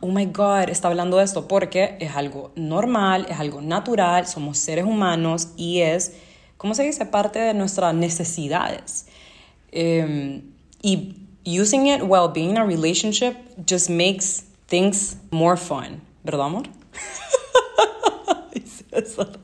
oh 0.00 0.08
my 0.08 0.26
God, 0.26 0.68
está 0.68 0.88
hablando 0.88 1.16
de 1.16 1.24
esto, 1.24 1.48
porque 1.48 1.96
es 2.00 2.14
algo 2.14 2.52
normal, 2.54 3.26
es 3.30 3.40
algo 3.40 3.62
natural, 3.62 4.26
somos 4.26 4.58
seres 4.58 4.84
humanos 4.84 5.48
y 5.56 5.80
es, 5.80 6.12
¿cómo 6.58 6.74
se 6.74 6.82
dice?, 6.82 7.06
parte 7.06 7.38
de 7.38 7.54
nuestras 7.54 7.94
necesidades. 7.94 9.06
Um, 9.72 10.42
y 10.82 11.16
using 11.44 11.86
it 11.86 12.02
while 12.02 12.28
being 12.32 12.50
in 12.50 12.58
a 12.58 12.64
relationship 12.64 13.34
just 13.66 13.88
makes 13.88 14.44
things 14.66 15.16
more 15.30 15.56
fun, 15.56 16.02
¿verdad, 16.22 16.46
amor? 16.46 16.64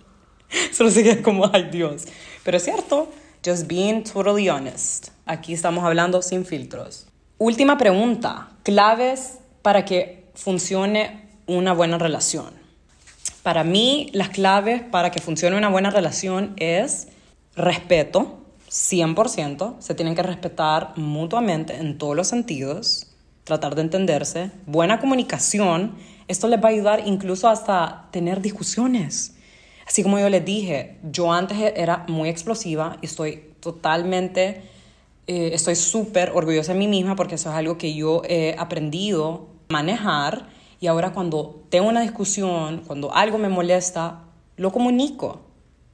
Solo 0.73 0.91
se 0.91 1.23
como, 1.23 1.51
ay 1.53 1.69
Dios. 1.71 2.05
Pero 2.45 2.57
es 2.57 2.65
cierto, 2.65 3.09
just 3.45 3.67
being 3.67 4.03
totally 4.03 4.49
honest. 4.49 5.09
Aquí 5.27 5.53
estamos 5.53 5.85
hablando 5.85 6.23
sin 6.23 6.45
filtros. 6.45 7.07
Última 7.39 7.79
pregunta, 7.79 8.51
claves 8.63 9.39
para 9.63 9.85
que 9.85 10.31
funcione 10.35 11.29
una 11.47 11.73
buena 11.73 11.99
relación. 11.99 12.61
Para 13.43 13.65
mí, 13.65 14.11
las 14.13 14.29
claves 14.29 14.83
para 14.83 15.11
que 15.11 15.21
funcione 15.21 15.57
una 15.57 15.69
buena 15.69 15.91
relación 15.91 16.55
es 16.57 17.09
respeto, 17.57 18.39
100%, 18.71 19.81
se 19.81 19.95
tienen 19.95 20.15
que 20.15 20.23
respetar 20.23 20.93
mutuamente 20.97 21.77
en 21.77 21.99
todos 21.99 22.15
los 22.15 22.29
sentidos, 22.29 23.07
tratar 23.45 23.75
de 23.75 23.83
entenderse, 23.83 24.51
buena 24.67 25.01
comunicación, 25.01 25.97
esto 26.29 26.47
les 26.47 26.63
va 26.63 26.69
a 26.69 26.73
ayudar 26.73 27.03
incluso 27.07 27.49
hasta 27.49 28.09
tener 28.13 28.41
discusiones. 28.41 29.35
Así 29.91 30.05
como 30.05 30.21
yo 30.21 30.29
les 30.29 30.45
dije, 30.45 30.99
yo 31.03 31.33
antes 31.33 31.59
era 31.75 32.05
muy 32.07 32.29
explosiva 32.29 32.97
y 33.03 33.07
estoy 33.07 33.43
totalmente, 33.59 34.63
eh, 35.27 35.51
estoy 35.53 35.75
súper 35.75 36.31
orgullosa 36.33 36.75
de 36.75 36.79
mí 36.79 36.87
misma 36.87 37.17
porque 37.17 37.35
eso 37.35 37.51
es 37.51 37.57
algo 37.57 37.77
que 37.77 37.93
yo 37.93 38.23
he 38.25 38.55
aprendido 38.57 39.49
a 39.69 39.73
manejar 39.73 40.47
y 40.79 40.87
ahora 40.87 41.13
cuando 41.13 41.65
tengo 41.71 41.89
una 41.89 42.03
discusión, 42.03 42.85
cuando 42.87 43.13
algo 43.13 43.37
me 43.37 43.49
molesta, 43.49 44.23
lo 44.57 44.71
comunico 44.71 45.41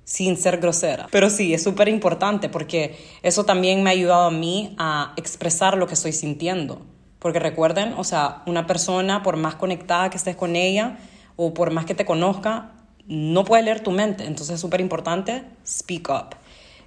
sin 0.05 0.37
ser 0.37 0.59
grosera. 0.59 1.07
Pero 1.11 1.31
sí, 1.31 1.55
es 1.55 1.63
súper 1.63 1.89
importante 1.89 2.51
porque 2.51 2.99
eso 3.23 3.47
también 3.47 3.83
me 3.83 3.89
ha 3.89 3.95
ayudado 3.95 4.27
a 4.27 4.31
mí 4.31 4.75
a 4.77 5.15
expresar 5.17 5.79
lo 5.79 5.87
que 5.87 5.95
estoy 5.95 6.13
sintiendo. 6.13 6.83
Porque 7.19 7.39
recuerden, 7.39 7.95
o 7.97 8.05
sea, 8.05 8.43
una 8.45 8.67
persona, 8.67 9.23
por 9.23 9.39
más 9.39 9.55
conectada 9.55 10.11
que 10.11 10.19
estés 10.19 10.37
con 10.37 10.55
ella 10.55 10.99
o 11.37 11.55
por 11.55 11.71
más 11.71 11.87
que 11.87 11.95
te 11.95 12.05
conozca, 12.05 12.76
no 13.07 13.45
puede 13.45 13.63
leer 13.63 13.81
tu 13.81 13.91
mente. 13.91 14.25
Entonces 14.25 14.55
es 14.55 14.61
súper 14.61 14.81
importante, 14.81 15.45
speak 15.67 16.09
up. 16.11 16.37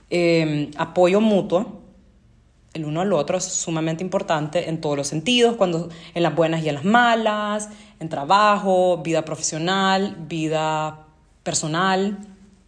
Em, 0.09 0.71
apoyo 0.77 1.21
mutuo, 1.21 1.81
el 2.73 2.85
uno 2.85 3.01
al 3.01 3.13
otro 3.13 3.37
es 3.37 3.45
sumamente 3.45 4.03
importante 4.03 4.69
en 4.69 4.79
todos 4.79 4.97
los 4.97 5.07
sentidos, 5.07 5.55
cuando 5.55 5.89
en 6.13 6.23
las 6.23 6.35
buenas 6.35 6.63
y 6.63 6.69
en 6.69 6.75
las 6.75 6.85
malas, 6.85 7.69
en 7.99 8.09
trabajo, 8.09 8.97
vida 9.03 9.25
profesional, 9.25 10.15
vida 10.27 11.07
personal. 11.43 12.19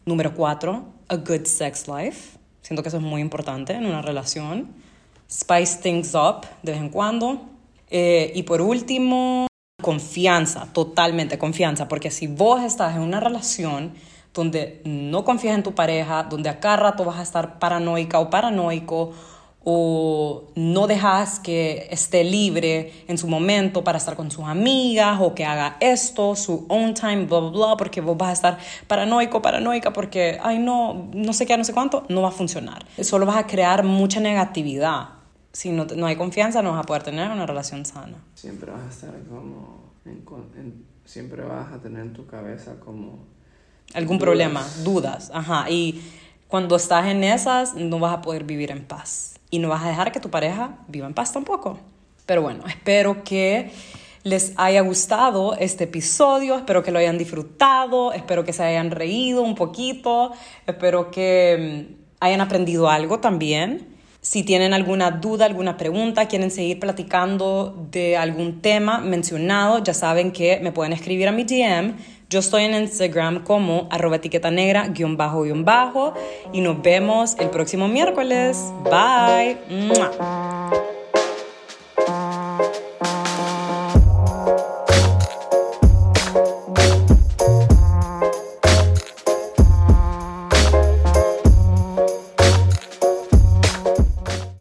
Número 0.05 0.33
cuatro, 0.33 0.85
a 1.07 1.15
good 1.17 1.45
sex 1.45 1.87
life. 1.87 2.37
Siento 2.61 2.81
que 2.81 2.89
eso 2.89 2.97
es 2.97 3.03
muy 3.03 3.21
importante 3.21 3.73
en 3.73 3.85
una 3.85 4.01
relación. 4.01 4.69
Spice 5.29 5.79
things 5.81 6.15
up 6.15 6.47
de 6.63 6.71
vez 6.71 6.81
en 6.81 6.89
cuando. 6.89 7.41
Eh, 7.89 8.31
y 8.33 8.43
por 8.43 8.61
último, 8.61 9.47
confianza, 9.81 10.67
totalmente 10.73 11.37
confianza, 11.37 11.87
porque 11.87 12.11
si 12.11 12.27
vos 12.27 12.63
estás 12.63 12.95
en 12.95 13.01
una 13.01 13.19
relación 13.19 13.93
donde 14.33 14.81
no 14.85 15.25
confías 15.25 15.55
en 15.55 15.63
tu 15.63 15.73
pareja, 15.73 16.23
donde 16.23 16.49
a 16.49 16.59
cada 16.59 16.77
rato 16.77 17.03
vas 17.03 17.19
a 17.19 17.23
estar 17.23 17.59
paranoica 17.59 18.19
o 18.19 18.29
paranoico, 18.29 19.11
o 19.63 20.45
no 20.55 20.87
dejas 20.87 21.39
que 21.39 21.87
esté 21.91 22.23
libre 22.23 23.05
en 23.07 23.17
su 23.17 23.27
momento 23.27 23.83
para 23.83 23.99
estar 23.99 24.15
con 24.15 24.31
sus 24.31 24.45
amigas 24.45 25.19
o 25.21 25.35
que 25.35 25.45
haga 25.45 25.77
esto, 25.79 26.35
su 26.35 26.65
own 26.67 26.95
time, 26.95 27.25
bla, 27.25 27.39
bla, 27.39 27.49
bla, 27.49 27.77
porque 27.77 28.01
vos 28.01 28.17
vas 28.17 28.29
a 28.29 28.33
estar 28.33 28.57
paranoico, 28.87 29.41
paranoica, 29.41 29.93
porque, 29.93 30.39
ay, 30.41 30.57
no, 30.57 31.09
no 31.13 31.33
sé 31.33 31.45
qué, 31.45 31.55
no 31.57 31.63
sé 31.63 31.73
cuánto, 31.73 32.05
no 32.09 32.23
va 32.23 32.29
a 32.29 32.31
funcionar. 32.31 32.85
Solo 33.01 33.27
vas 33.27 33.37
a 33.37 33.45
crear 33.45 33.83
mucha 33.83 34.19
negatividad 34.19 35.20
si 35.53 35.71
no, 35.71 35.85
no, 35.85 36.05
hay 36.05 36.15
confianza, 36.15 36.61
no 36.61 36.71
vas 36.71 36.83
a 36.83 36.83
poder 36.83 37.03
tener 37.03 37.29
una 37.29 37.45
relación 37.45 37.85
sana. 37.85 38.17
Siempre 38.35 38.71
vas 38.71 38.81
a 38.81 38.89
estar 38.89 39.13
como. 39.29 39.91
siempre 41.05 41.43
vas 41.43 41.73
a 41.73 41.79
tener 41.79 42.01
en 42.01 42.13
tu 42.13 42.25
cabeza 42.25 42.79
como. 42.79 43.25
Algún 43.93 44.19
problema, 44.19 44.65
dudas, 44.83 45.31
ajá. 45.33 45.69
Y 45.69 46.01
cuando 46.47 46.77
estás 46.77 47.07
en 47.07 47.23
esas, 47.23 47.75
no 47.75 47.99
vas 47.99 48.13
a 48.13 48.21
poder 48.21 48.45
vivir 48.45 48.71
en 48.71 48.85
paz. 48.85 49.39
Y 49.49 49.59
no 49.59 49.67
vas 49.69 49.83
a 49.83 49.89
dejar 49.89 50.13
que 50.13 50.21
tu 50.21 50.29
pareja 50.29 50.77
viva 50.87 51.07
en 51.07 51.13
paz 51.13 51.33
tampoco. 51.33 51.77
Pero 52.25 52.41
bueno, 52.41 52.63
espero 52.67 53.23
que 53.23 53.71
les 54.23 54.53
haya 54.55 54.81
gustado 54.81 55.55
este 55.55 55.85
episodio, 55.85 56.55
espero 56.55 56.83
que 56.83 56.91
lo 56.91 56.99
hayan 56.99 57.17
disfrutado, 57.17 58.13
espero 58.13 58.43
que 58.43 58.53
se 58.53 58.63
hayan 58.63 58.91
reído 58.91 59.41
un 59.41 59.55
poquito, 59.55 60.31
espero 60.67 61.09
que 61.11 61.87
mm, 61.89 62.01
hayan 62.19 62.41
aprendido 62.41 62.89
algo 62.89 63.19
también. 63.19 63.90
Si 64.21 64.43
tienen 64.43 64.75
alguna 64.75 65.09
duda, 65.09 65.45
alguna 65.45 65.77
pregunta, 65.77 66.27
quieren 66.27 66.51
seguir 66.51 66.79
platicando 66.79 67.75
de 67.89 68.17
algún 68.17 68.61
tema 68.61 68.99
mencionado, 68.99 69.83
ya 69.83 69.95
saben 69.95 70.31
que 70.31 70.59
me 70.59 70.71
pueden 70.71 70.93
escribir 70.93 71.27
a 71.27 71.31
mi 71.31 71.43
DM. 71.43 71.95
Yo 72.29 72.39
estoy 72.39 72.65
en 72.65 72.75
Instagram 72.75 73.43
como 73.43 73.87
arroba 73.89 74.17
etiqueta 74.17 74.51
negra 74.51 74.87
guion 74.89 75.17
bajo 75.17 75.41
guion 75.41 75.65
bajo 75.65 76.13
y 76.53 76.61
nos 76.61 76.81
vemos 76.83 77.35
el 77.39 77.49
próximo 77.49 77.87
miércoles. 77.87 78.63
Bye. 78.83 79.57